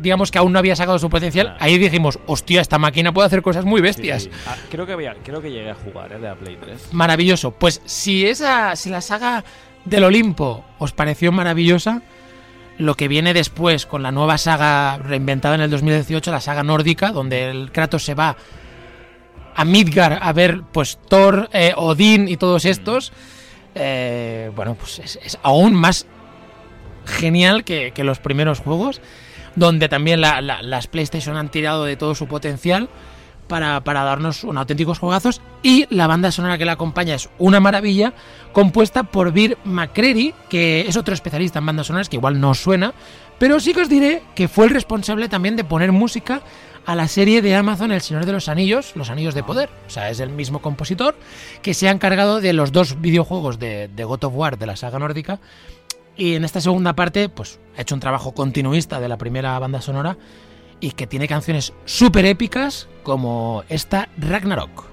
digamos 0.00 0.30
que 0.30 0.38
aún 0.38 0.52
no 0.52 0.58
había 0.58 0.74
sacado 0.76 0.98
su 0.98 1.10
potencial, 1.10 1.48
Ah. 1.48 1.56
ahí 1.60 1.76
dijimos, 1.76 2.18
hostia, 2.26 2.60
esta 2.62 2.78
máquina 2.78 3.12
puede 3.12 3.26
hacer 3.26 3.42
cosas 3.42 3.64
muy 3.66 3.80
Sí, 3.80 3.82
bestias. 3.82 4.22
sí. 4.24 4.30
Ah, 4.46 4.56
creo, 4.70 4.86
que 4.86 4.92
había, 4.92 5.14
creo 5.22 5.42
que 5.42 5.50
llegué 5.50 5.70
a 5.70 5.74
jugar, 5.74 6.12
¿eh? 6.12 6.16
De 6.16 6.22
la 6.28 6.34
Play 6.36 6.56
3. 6.60 6.88
Maravilloso. 6.92 7.50
Pues 7.50 7.82
si 7.84 8.24
esa, 8.26 8.74
si 8.76 8.88
la 8.90 9.00
saga 9.02 9.44
del 9.84 10.04
Olimpo 10.04 10.64
os 10.78 10.92
pareció 10.92 11.32
maravillosa, 11.32 12.02
lo 12.78 12.94
que 12.96 13.08
viene 13.08 13.34
después 13.34 13.84
con 13.86 14.02
la 14.02 14.10
nueva 14.12 14.38
saga 14.38 14.98
reinventada 14.98 15.54
en 15.54 15.60
el 15.62 15.70
2018, 15.70 16.30
la 16.30 16.40
saga 16.40 16.62
nórdica, 16.62 17.12
donde 17.12 17.50
el 17.50 17.72
Kratos 17.72 18.04
se 18.04 18.14
va 18.14 18.36
a 19.54 19.64
Midgar 19.64 20.18
a 20.22 20.32
ver 20.32 20.62
pues 20.72 20.98
Thor, 21.08 21.50
eh, 21.52 21.72
Odín 21.76 22.28
y 22.28 22.36
todos 22.36 22.64
estos, 22.64 23.12
eh, 23.74 24.50
bueno, 24.56 24.74
pues 24.76 24.98
es, 25.00 25.18
es 25.22 25.38
aún 25.42 25.74
más 25.74 26.06
genial 27.04 27.64
que, 27.64 27.92
que 27.92 28.04
los 28.04 28.18
primeros 28.18 28.60
juegos, 28.60 29.00
donde 29.56 29.88
también 29.88 30.20
la- 30.20 30.40
la- 30.40 30.62
las 30.62 30.86
PlayStation 30.86 31.36
han 31.36 31.50
tirado 31.50 31.84
de 31.84 31.96
todo 31.96 32.14
su 32.14 32.26
potencial 32.28 32.88
para, 33.50 33.82
para 33.82 34.04
darnos 34.04 34.44
un 34.44 34.56
auténticos 34.56 35.00
juegazos 35.00 35.42
y 35.60 35.92
la 35.92 36.06
banda 36.06 36.30
sonora 36.30 36.56
que 36.56 36.64
la 36.64 36.72
acompaña 36.72 37.16
es 37.16 37.28
una 37.38 37.58
maravilla, 37.58 38.14
compuesta 38.52 39.02
por 39.02 39.32
Vir 39.32 39.58
McCreary, 39.64 40.32
que 40.48 40.86
es 40.88 40.96
otro 40.96 41.12
especialista 41.12 41.58
en 41.58 41.66
bandas 41.66 41.88
sonoras 41.88 42.08
que 42.08 42.16
igual 42.16 42.40
no 42.40 42.50
os 42.50 42.62
suena, 42.62 42.94
pero 43.38 43.58
sí 43.58 43.74
que 43.74 43.82
os 43.82 43.88
diré 43.88 44.22
que 44.36 44.46
fue 44.46 44.66
el 44.66 44.70
responsable 44.70 45.28
también 45.28 45.56
de 45.56 45.64
poner 45.64 45.90
música 45.90 46.42
a 46.86 46.94
la 46.94 47.08
serie 47.08 47.42
de 47.42 47.56
Amazon 47.56 47.90
El 47.90 48.00
Señor 48.00 48.24
de 48.24 48.32
los 48.32 48.48
Anillos, 48.48 48.92
Los 48.94 49.10
Anillos 49.10 49.34
de 49.34 49.42
Poder. 49.42 49.68
O 49.86 49.90
sea, 49.90 50.10
es 50.10 50.20
el 50.20 50.30
mismo 50.30 50.62
compositor 50.62 51.16
que 51.60 51.74
se 51.74 51.88
ha 51.88 51.90
encargado 51.90 52.40
de 52.40 52.52
los 52.52 52.70
dos 52.70 53.00
videojuegos 53.00 53.58
de, 53.58 53.88
de 53.88 54.04
God 54.04 54.24
of 54.24 54.34
War 54.34 54.58
de 54.58 54.66
la 54.66 54.76
saga 54.76 54.98
nórdica. 54.98 55.40
Y 56.16 56.34
en 56.34 56.44
esta 56.44 56.60
segunda 56.60 56.94
parte, 56.94 57.28
pues 57.28 57.58
ha 57.76 57.82
hecho 57.82 57.94
un 57.94 58.00
trabajo 58.00 58.32
continuista 58.32 59.00
de 59.00 59.08
la 59.08 59.18
primera 59.18 59.58
banda 59.58 59.80
sonora 59.80 60.16
y 60.80 60.92
que 60.92 61.06
tiene 61.06 61.28
canciones 61.28 61.72
súper 61.84 62.24
épicas 62.24 62.88
como 63.02 63.64
esta 63.68 64.08
Ragnarok. 64.18 64.90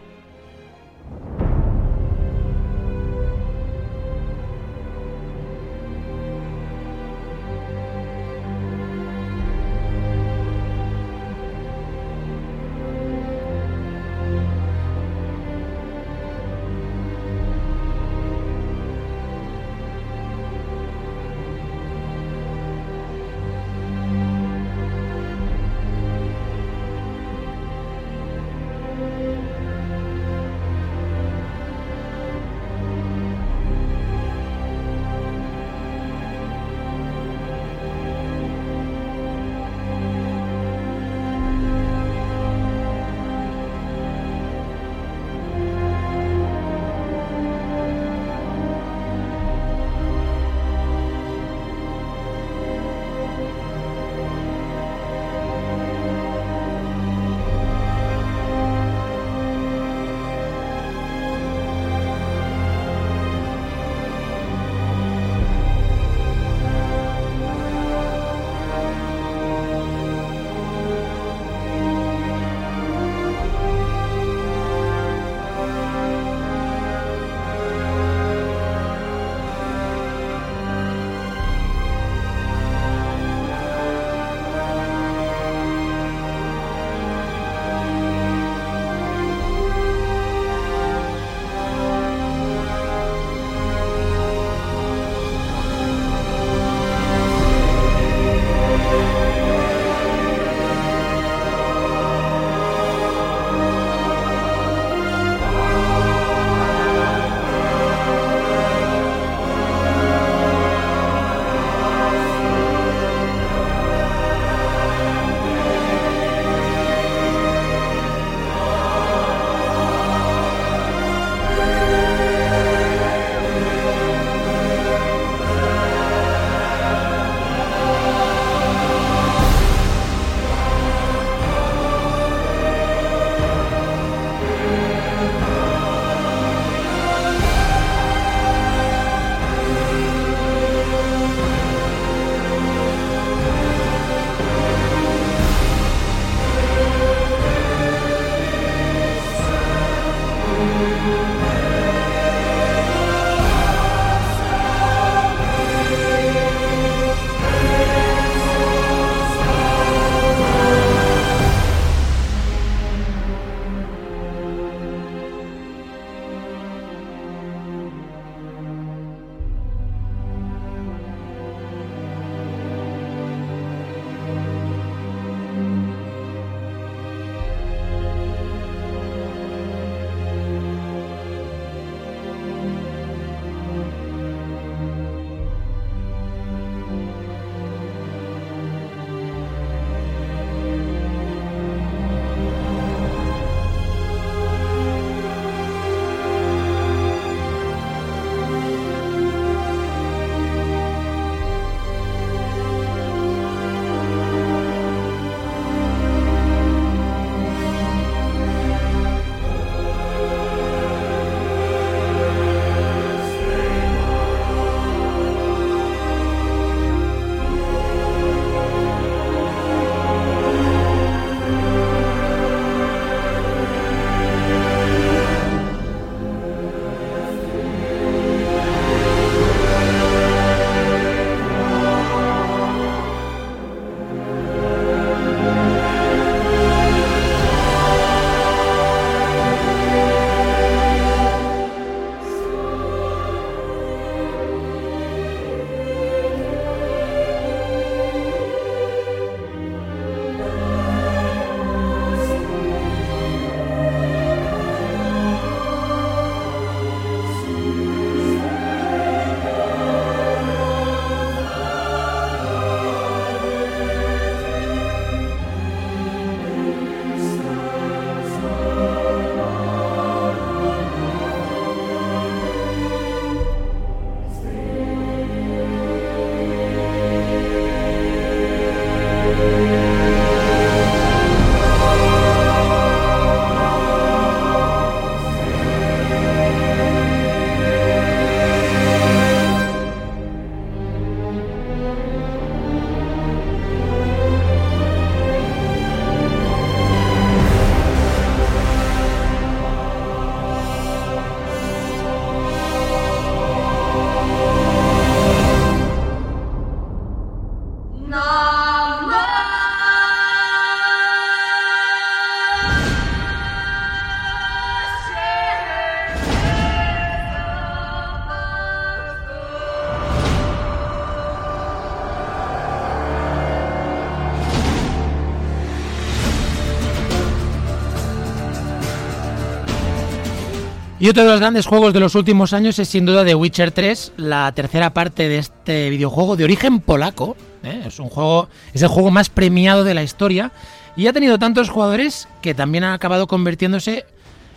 Y 330.99 331.09
otro 331.09 331.23
de 331.23 331.29
los 331.29 331.39
grandes 331.39 331.67
juegos 331.67 331.93
de 331.93 331.99
los 331.99 332.15
últimos 332.15 332.53
años 332.53 332.79
es 332.79 332.89
sin 332.89 333.05
duda 333.05 333.23
The 333.23 333.35
Witcher 333.35 333.71
3, 333.71 334.13
la 334.17 334.51
tercera 334.53 334.93
parte 334.93 335.29
de 335.29 335.37
este 335.37 335.91
videojuego 335.91 336.35
de 336.35 336.43
origen 336.43 336.79
polaco. 336.79 337.37
¿eh? 337.63 337.83
Es 337.85 337.99
un 337.99 338.09
juego, 338.09 338.49
es 338.73 338.81
el 338.81 338.87
juego 338.87 339.11
más 339.11 339.29
premiado 339.29 339.83
de 339.83 339.93
la 339.93 340.01
historia 340.01 340.51
y 340.95 341.05
ha 341.05 341.13
tenido 341.13 341.37
tantos 341.37 341.69
jugadores 341.69 342.27
que 342.41 342.55
también 342.55 342.83
ha 342.83 342.93
acabado 342.95 343.27
convirtiéndose 343.27 344.05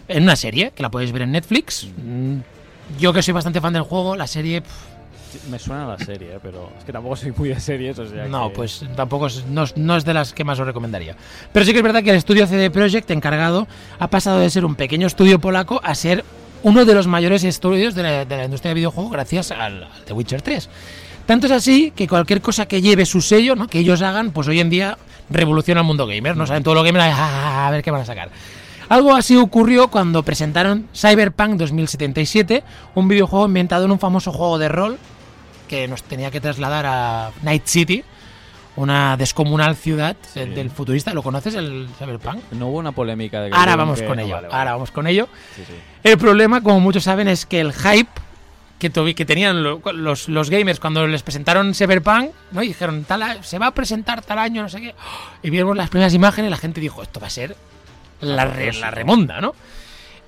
en 0.08 0.22
una 0.22 0.34
serie 0.34 0.72
que 0.74 0.82
la 0.82 0.90
podéis 0.90 1.12
ver 1.12 1.22
en 1.22 1.32
Netflix. 1.32 1.86
Mm, 2.02 2.38
Yo 2.98 3.12
que 3.12 3.22
soy 3.22 3.34
bastante 3.34 3.60
fan 3.60 3.74
del 3.74 3.82
juego, 3.82 4.16
la 4.16 4.26
serie 4.26 4.62
Me 5.50 5.58
suena 5.58 5.86
la 5.86 5.98
serie, 5.98 6.34
eh, 6.34 6.38
pero 6.42 6.70
es 6.78 6.84
que 6.84 6.92
tampoco 6.92 7.16
soy 7.16 7.32
muy 7.36 7.48
de 7.50 7.60
series, 7.60 7.98
o 7.98 8.06
sea 8.08 8.26
no, 8.26 8.48
que- 8.48 8.54
pues 8.56 8.84
tampoco 8.96 9.26
es, 9.26 9.44
no, 9.46 9.62
es- 9.64 9.76
no 9.76 9.96
es 9.96 10.04
de 10.04 10.14
las 10.14 10.32
que 10.32 10.44
más 10.44 10.58
os 10.60 10.66
recomendaría. 10.66 11.16
Pero 11.52 11.64
sí 11.64 11.72
que 11.72 11.78
es 11.78 11.84
verdad 11.84 12.02
que 12.02 12.10
el 12.10 12.16
estudio 12.16 12.46
CD 12.46 12.70
Projekt 12.70 13.10
encargado 13.10 13.66
ha 13.98 14.08
pasado 14.08 14.38
de 14.38 14.50
ser 14.50 14.64
un 14.64 14.74
pequeño 14.74 15.06
estudio 15.06 15.38
polaco 15.40 15.80
a 15.84 15.94
ser 15.94 16.24
uno 16.62 16.84
de 16.84 16.94
los 16.94 17.06
mayores 17.06 17.42
estudios 17.44 17.94
de 17.94 18.02
la, 18.02 18.24
de 18.24 18.36
la 18.36 18.44
industria 18.44 18.70
de 18.70 18.74
videojuegos 18.74 19.12
gracias 19.12 19.50
al, 19.50 19.60
al 19.84 19.88
The 20.06 20.12
Witcher 20.12 20.42
3. 20.42 20.68
Tanto 21.26 21.46
es 21.46 21.52
así 21.52 21.92
que 21.94 22.08
cualquier 22.08 22.40
cosa 22.40 22.66
que 22.66 22.82
lleve 22.82 23.06
su 23.06 23.20
sello, 23.20 23.54
¿no? 23.56 23.66
que 23.68 23.78
ellos 23.78 24.02
hagan, 24.02 24.32
pues 24.32 24.48
hoy 24.48 24.58
en 24.60 24.68
día 24.68 24.98
revoluciona 25.30 25.80
el 25.82 25.86
mundo 25.86 26.06
gamer. 26.06 26.36
No 26.36 26.46
saben 26.46 26.62
todo 26.62 26.74
lo 26.74 26.82
gamer, 26.82 27.02
a, 27.02 27.68
a 27.68 27.70
ver 27.70 27.82
qué 27.82 27.90
van 27.90 28.00
a 28.02 28.04
sacar. 28.04 28.30
Algo 28.88 29.14
así 29.14 29.36
ocurrió 29.36 29.86
cuando 29.88 30.24
presentaron 30.24 30.88
Cyberpunk 30.92 31.52
2077, 31.56 32.64
un 32.96 33.06
videojuego 33.06 33.46
inventado 33.46 33.84
en 33.84 33.92
un 33.92 34.00
famoso 34.00 34.32
juego 34.32 34.58
de 34.58 34.68
rol 34.68 34.98
que 35.70 35.86
nos 35.86 36.02
tenía 36.02 36.32
que 36.32 36.40
trasladar 36.40 36.84
a 36.84 37.30
Night 37.42 37.62
City, 37.66 38.02
una 38.74 39.16
descomunal 39.16 39.76
ciudad 39.76 40.16
eh, 40.34 40.46
del 40.46 40.68
futurista. 40.70 41.14
¿Lo 41.14 41.22
conoces, 41.22 41.54
el 41.54 41.88
Cyberpunk? 41.96 42.42
No 42.50 42.66
hubo 42.68 42.78
una 42.78 42.90
polémica 42.90 43.40
de 43.40 43.50
que 43.50 43.56
Ahora 43.56 43.76
vamos 43.76 44.00
que- 44.00 44.06
con 44.06 44.16
no, 44.16 44.22
ello. 44.24 44.34
vale, 44.34 44.48
vale. 44.48 44.58
Ahora 44.58 44.72
vamos 44.72 44.90
con 44.90 45.06
ello. 45.06 45.28
Sí, 45.54 45.62
sí. 45.64 45.74
El 46.02 46.18
problema, 46.18 46.60
como 46.60 46.80
muchos 46.80 47.04
saben, 47.04 47.28
es 47.28 47.46
que 47.46 47.60
el 47.60 47.72
hype 47.72 48.10
que, 48.80 48.90
que 49.14 49.24
tenían 49.24 49.62
lo- 49.62 49.80
los, 49.92 50.28
los 50.28 50.50
gamers 50.50 50.80
cuando 50.80 51.06
les 51.06 51.22
presentaron 51.22 51.72
Cyberpunk, 51.72 52.30
¿no? 52.50 52.62
Y 52.64 52.68
dijeron, 52.68 53.04
tal, 53.04 53.44
se 53.44 53.58
va 53.60 53.66
a 53.68 53.70
presentar 53.74 54.22
tal 54.22 54.38
año, 54.40 54.62
no 54.62 54.68
sé 54.68 54.80
qué. 54.80 54.94
Y 55.44 55.50
vieron 55.50 55.76
las 55.76 55.88
primeras 55.88 56.14
imágenes 56.14 56.48
y 56.48 56.50
la 56.50 56.56
gente 56.56 56.80
dijo, 56.80 57.00
esto 57.02 57.20
va 57.20 57.28
a 57.28 57.30
ser 57.30 57.56
la, 58.20 58.44
re- 58.44 58.72
la 58.72 58.90
remonda, 58.90 59.40
¿no? 59.40 59.54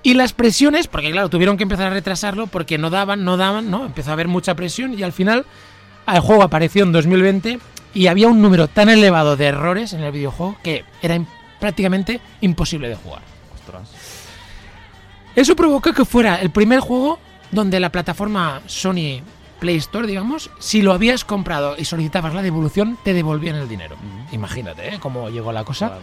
Y 0.03 0.15
las 0.15 0.33
presiones, 0.33 0.87
porque 0.87 1.11
claro, 1.11 1.29
tuvieron 1.29 1.55
que 1.55 1.63
empezar 1.63 1.87
a 1.87 1.93
retrasarlo 1.93 2.47
porque 2.47 2.77
no 2.77 2.89
daban, 2.89 3.23
no 3.23 3.37
daban, 3.37 3.71
¿no? 3.71 3.85
Empezó 3.85 4.09
a 4.09 4.13
haber 4.13 4.27
mucha 4.27 4.53
presión 4.53 4.97
y 4.97 5.03
al 5.03 5.13
final 5.13 5.45
el 6.05 6.19
juego 6.19 6.43
apareció 6.43 6.83
en 6.83 6.91
2020 6.91 7.59
y 7.93 8.07
había 8.07 8.27
un 8.27 8.41
número 8.41 8.67
tan 8.67 8.89
elevado 8.89 9.37
de 9.37 9.45
errores 9.45 9.93
en 9.93 10.01
el 10.03 10.11
videojuego 10.11 10.57
que 10.61 10.83
era 11.01 11.17
prácticamente 11.59 12.19
imposible 12.41 12.89
de 12.89 12.95
jugar. 12.95 13.21
Ostras. 13.55 13.89
Eso 15.35 15.55
provocó 15.55 15.93
que 15.93 16.03
fuera 16.03 16.35
el 16.35 16.51
primer 16.51 16.81
juego 16.81 17.17
donde 17.51 17.79
la 17.79 17.91
plataforma 17.91 18.61
Sony 18.65 19.21
Play 19.59 19.77
Store, 19.77 20.05
digamos, 20.05 20.49
si 20.59 20.81
lo 20.81 20.91
habías 20.91 21.23
comprado 21.23 21.75
y 21.77 21.85
solicitabas 21.85 22.33
la 22.33 22.41
devolución, 22.41 22.97
te 23.03 23.13
devolvían 23.13 23.55
el 23.55 23.69
dinero. 23.69 23.95
Imagínate, 24.33 24.95
¿eh? 24.95 24.99
Cómo 24.99 25.29
llegó 25.29 25.53
la 25.53 25.63
cosa. 25.63 25.87
Claro. 25.87 26.01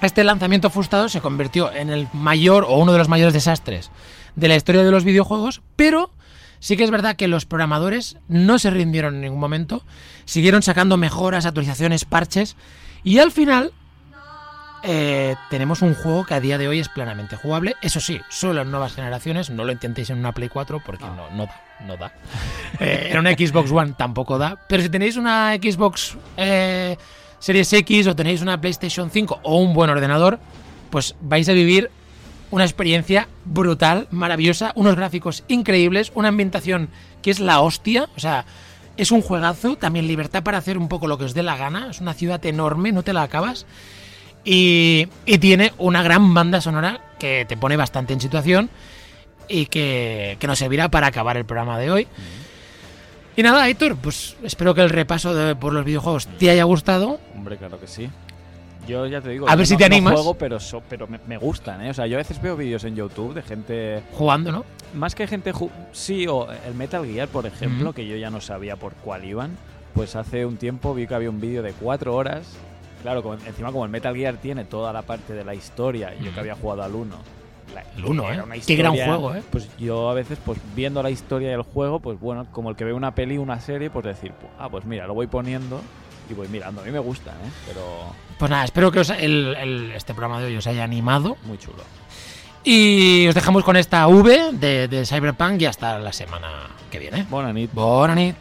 Este 0.00 0.22
lanzamiento 0.22 0.70
frustrado 0.70 1.08
se 1.08 1.20
convirtió 1.20 1.72
en 1.72 1.90
el 1.90 2.08
mayor 2.12 2.64
o 2.68 2.78
uno 2.78 2.92
de 2.92 2.98
los 2.98 3.08
mayores 3.08 3.34
desastres 3.34 3.90
de 4.36 4.48
la 4.48 4.56
historia 4.56 4.84
de 4.84 4.90
los 4.92 5.04
videojuegos, 5.04 5.60
pero 5.74 6.12
sí 6.60 6.76
que 6.76 6.84
es 6.84 6.90
verdad 6.90 7.16
que 7.16 7.26
los 7.26 7.46
programadores 7.46 8.16
no 8.28 8.58
se 8.58 8.70
rindieron 8.70 9.16
en 9.16 9.22
ningún 9.22 9.40
momento, 9.40 9.84
siguieron 10.24 10.62
sacando 10.62 10.96
mejoras, 10.96 11.46
actualizaciones, 11.46 12.04
parches, 12.04 12.56
y 13.02 13.18
al 13.18 13.32
final 13.32 13.72
eh, 14.84 15.34
tenemos 15.50 15.82
un 15.82 15.94
juego 15.94 16.24
que 16.24 16.34
a 16.34 16.40
día 16.40 16.58
de 16.58 16.68
hoy 16.68 16.78
es 16.78 16.88
plenamente 16.88 17.36
jugable. 17.36 17.74
Eso 17.82 18.00
sí, 18.00 18.20
solo 18.28 18.62
en 18.62 18.70
nuevas 18.70 18.94
generaciones, 18.94 19.50
no 19.50 19.64
lo 19.64 19.72
intentéis 19.72 20.10
en 20.10 20.18
una 20.18 20.32
Play 20.32 20.48
4 20.48 20.80
porque 20.84 21.04
no, 21.04 21.28
no 21.30 21.46
da, 21.46 21.60
no 21.84 21.96
da. 21.96 22.12
Eh, 22.80 23.08
en 23.10 23.18
una 23.18 23.32
Xbox 23.32 23.72
One 23.72 23.94
tampoco 23.98 24.38
da, 24.38 24.56
pero 24.68 24.82
si 24.82 24.88
tenéis 24.88 25.16
una 25.16 25.54
Xbox 25.56 26.16
eh, 26.36 26.96
Series 27.38 27.72
X 27.72 28.06
o 28.06 28.16
tenéis 28.16 28.42
una 28.42 28.60
PlayStation 28.60 29.10
5 29.10 29.40
o 29.42 29.58
un 29.58 29.74
buen 29.74 29.90
ordenador, 29.90 30.38
pues 30.90 31.14
vais 31.20 31.48
a 31.48 31.52
vivir 31.52 31.90
una 32.50 32.64
experiencia 32.64 33.28
brutal, 33.44 34.08
maravillosa, 34.10 34.72
unos 34.74 34.96
gráficos 34.96 35.44
increíbles, 35.48 36.12
una 36.14 36.28
ambientación 36.28 36.88
que 37.22 37.30
es 37.30 37.40
la 37.40 37.60
hostia, 37.60 38.08
o 38.16 38.20
sea, 38.20 38.44
es 38.96 39.12
un 39.12 39.22
juegazo, 39.22 39.76
también 39.76 40.06
libertad 40.06 40.42
para 40.42 40.58
hacer 40.58 40.78
un 40.78 40.88
poco 40.88 41.06
lo 41.06 41.18
que 41.18 41.24
os 41.24 41.34
dé 41.34 41.42
la 41.42 41.56
gana, 41.56 41.88
es 41.90 42.00
una 42.00 42.14
ciudad 42.14 42.44
enorme, 42.46 42.92
no 42.92 43.02
te 43.02 43.12
la 43.12 43.22
acabas, 43.22 43.66
y, 44.44 45.06
tiene 45.40 45.72
una 45.78 46.02
gran 46.02 46.32
banda 46.32 46.60
sonora 46.60 47.00
que 47.18 47.44
te 47.46 47.56
pone 47.56 47.76
bastante 47.76 48.12
en 48.12 48.20
situación 48.20 48.70
y 49.48 49.66
que, 49.66 50.36
que 50.40 50.46
nos 50.46 50.58
servirá 50.58 50.90
para 50.90 51.08
acabar 51.08 51.36
el 51.36 51.44
programa 51.44 51.78
de 51.78 51.90
hoy. 51.90 52.08
Y 53.38 53.42
nada, 53.44 53.68
Héctor, 53.68 53.94
pues 53.94 54.34
espero 54.42 54.74
que 54.74 54.80
el 54.80 54.90
repaso 54.90 55.32
de- 55.32 55.54
por 55.54 55.72
los 55.72 55.84
videojuegos 55.84 56.26
te 56.26 56.50
haya 56.50 56.64
gustado. 56.64 57.20
Hombre, 57.36 57.56
claro 57.56 57.78
que 57.78 57.86
sí. 57.86 58.10
Yo 58.88 59.06
ya 59.06 59.20
te 59.20 59.28
digo, 59.28 59.48
A 59.48 59.54
ver 59.54 59.64
si 59.64 59.74
no- 59.74 59.78
te 59.78 59.88
no 59.88 59.94
animas. 59.94 60.14
juego, 60.14 60.34
pero, 60.34 60.58
so- 60.58 60.82
pero 60.90 61.06
me, 61.06 61.20
me 61.24 61.36
gustan, 61.38 61.82
¿eh? 61.86 61.90
O 61.90 61.94
sea, 61.94 62.08
yo 62.08 62.16
a 62.16 62.18
veces 62.18 62.42
veo 62.42 62.56
vídeos 62.56 62.82
en 62.82 62.96
YouTube 62.96 63.34
de 63.34 63.42
gente. 63.42 64.02
Jugando, 64.12 64.50
¿no? 64.50 64.64
Más 64.92 65.14
que 65.14 65.28
gente. 65.28 65.52
Sí, 65.92 66.26
o 66.26 66.48
el 66.50 66.74
Metal 66.74 67.06
Gear, 67.06 67.28
por 67.28 67.46
ejemplo, 67.46 67.92
que 67.92 68.08
yo 68.08 68.16
ya 68.16 68.28
no 68.28 68.40
sabía 68.40 68.74
por 68.74 68.94
cuál 68.94 69.24
iban. 69.24 69.56
Pues 69.94 70.16
hace 70.16 70.44
un 70.44 70.56
tiempo 70.56 70.92
vi 70.92 71.06
que 71.06 71.14
había 71.14 71.30
un 71.30 71.40
vídeo 71.40 71.62
de 71.62 71.74
cuatro 71.74 72.16
horas. 72.16 72.44
Claro, 73.02 73.22
como- 73.22 73.34
encima 73.46 73.70
como 73.70 73.84
el 73.84 73.90
Metal 73.92 74.16
Gear 74.16 74.38
tiene 74.38 74.64
toda 74.64 74.92
la 74.92 75.02
parte 75.02 75.32
de 75.32 75.44
la 75.44 75.54
historia, 75.54 76.12
y 76.20 76.24
yo 76.24 76.34
que 76.34 76.40
había 76.40 76.56
jugado 76.56 76.82
al 76.82 76.92
1. 76.92 77.14
El 77.96 78.04
uno, 78.04 78.24
era 78.30 78.42
¿eh? 78.42 78.44
una 78.44 78.54
Qué 78.58 78.76
gran 78.76 78.94
juego, 78.94 79.34
¿eh? 79.34 79.42
Pues 79.50 79.68
yo 79.78 80.08
a 80.10 80.14
veces, 80.14 80.38
pues 80.44 80.58
viendo 80.74 81.02
la 81.02 81.10
historia 81.10 81.50
del 81.50 81.62
juego, 81.62 82.00
pues 82.00 82.18
bueno, 82.20 82.46
como 82.52 82.70
el 82.70 82.76
que 82.76 82.84
ve 82.84 82.92
una 82.92 83.14
peli, 83.14 83.38
una 83.38 83.60
serie, 83.60 83.90
pues 83.90 84.04
decir, 84.04 84.32
ah, 84.58 84.68
pues 84.68 84.84
mira, 84.84 85.06
lo 85.06 85.14
voy 85.14 85.26
poniendo 85.26 85.80
y 86.30 86.34
voy 86.34 86.48
mirando. 86.48 86.80
A 86.82 86.84
mí 86.84 86.90
me 86.90 86.98
gusta, 86.98 87.30
¿eh? 87.32 87.50
Pero 87.66 87.82
Pues 88.38 88.50
nada, 88.50 88.64
espero 88.64 88.90
que 88.92 89.00
os- 89.00 89.10
el- 89.10 89.56
el- 89.58 89.92
este 89.92 90.14
programa 90.14 90.38
de 90.40 90.46
hoy 90.46 90.56
os 90.56 90.66
haya 90.66 90.84
animado. 90.84 91.36
muy 91.44 91.58
chulo. 91.58 91.82
Y 92.64 93.26
os 93.28 93.34
dejamos 93.34 93.64
con 93.64 93.76
esta 93.76 94.06
V 94.08 94.50
de, 94.52 94.88
de 94.88 95.06
Cyberpunk 95.06 95.62
y 95.62 95.66
hasta 95.66 95.98
la 95.98 96.12
semana 96.12 96.48
que 96.90 96.98
viene. 96.98 97.26
Buena 97.72 98.14
nit. 98.14 98.36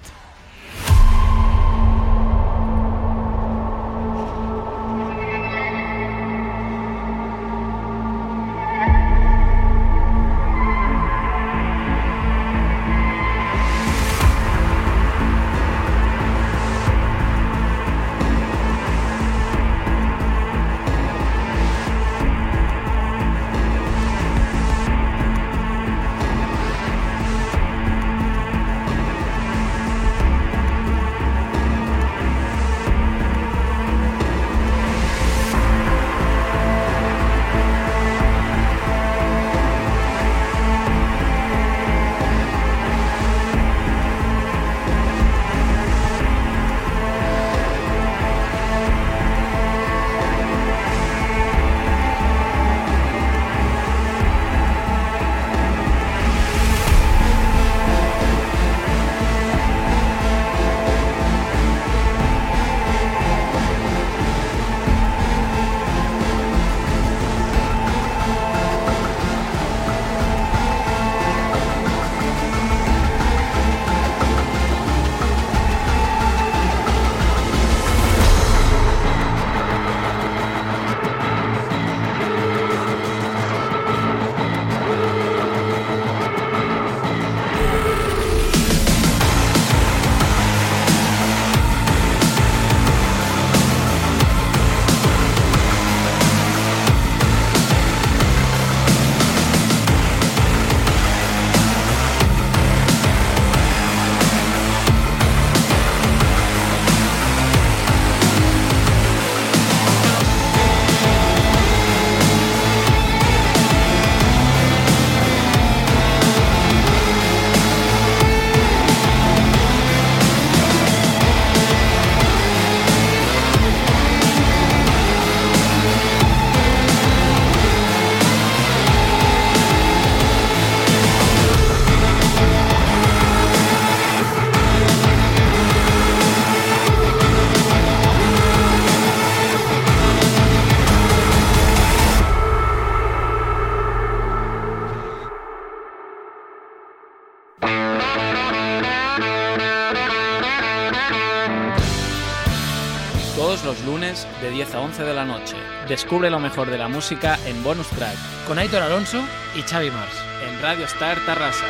11 154.97 155.03
de 155.03 155.13
la 155.13 155.25
noche. 155.25 155.55
Descubre 155.87 156.27
lo 156.31 156.39
mejor 156.39 156.71
de 156.71 156.77
la 156.79 156.87
música 156.87 157.37
en 157.45 157.63
Bonus 157.63 157.87
Track 157.89 158.17
Con 158.47 158.57
Aitor 158.57 158.81
Alonso 158.81 159.21
y 159.55 159.61
Xavi 159.61 159.91
Mars. 159.91 160.15
en 160.43 160.59
Radio 160.59 160.85
Star 160.85 161.19
Tarrasa. 161.23 161.65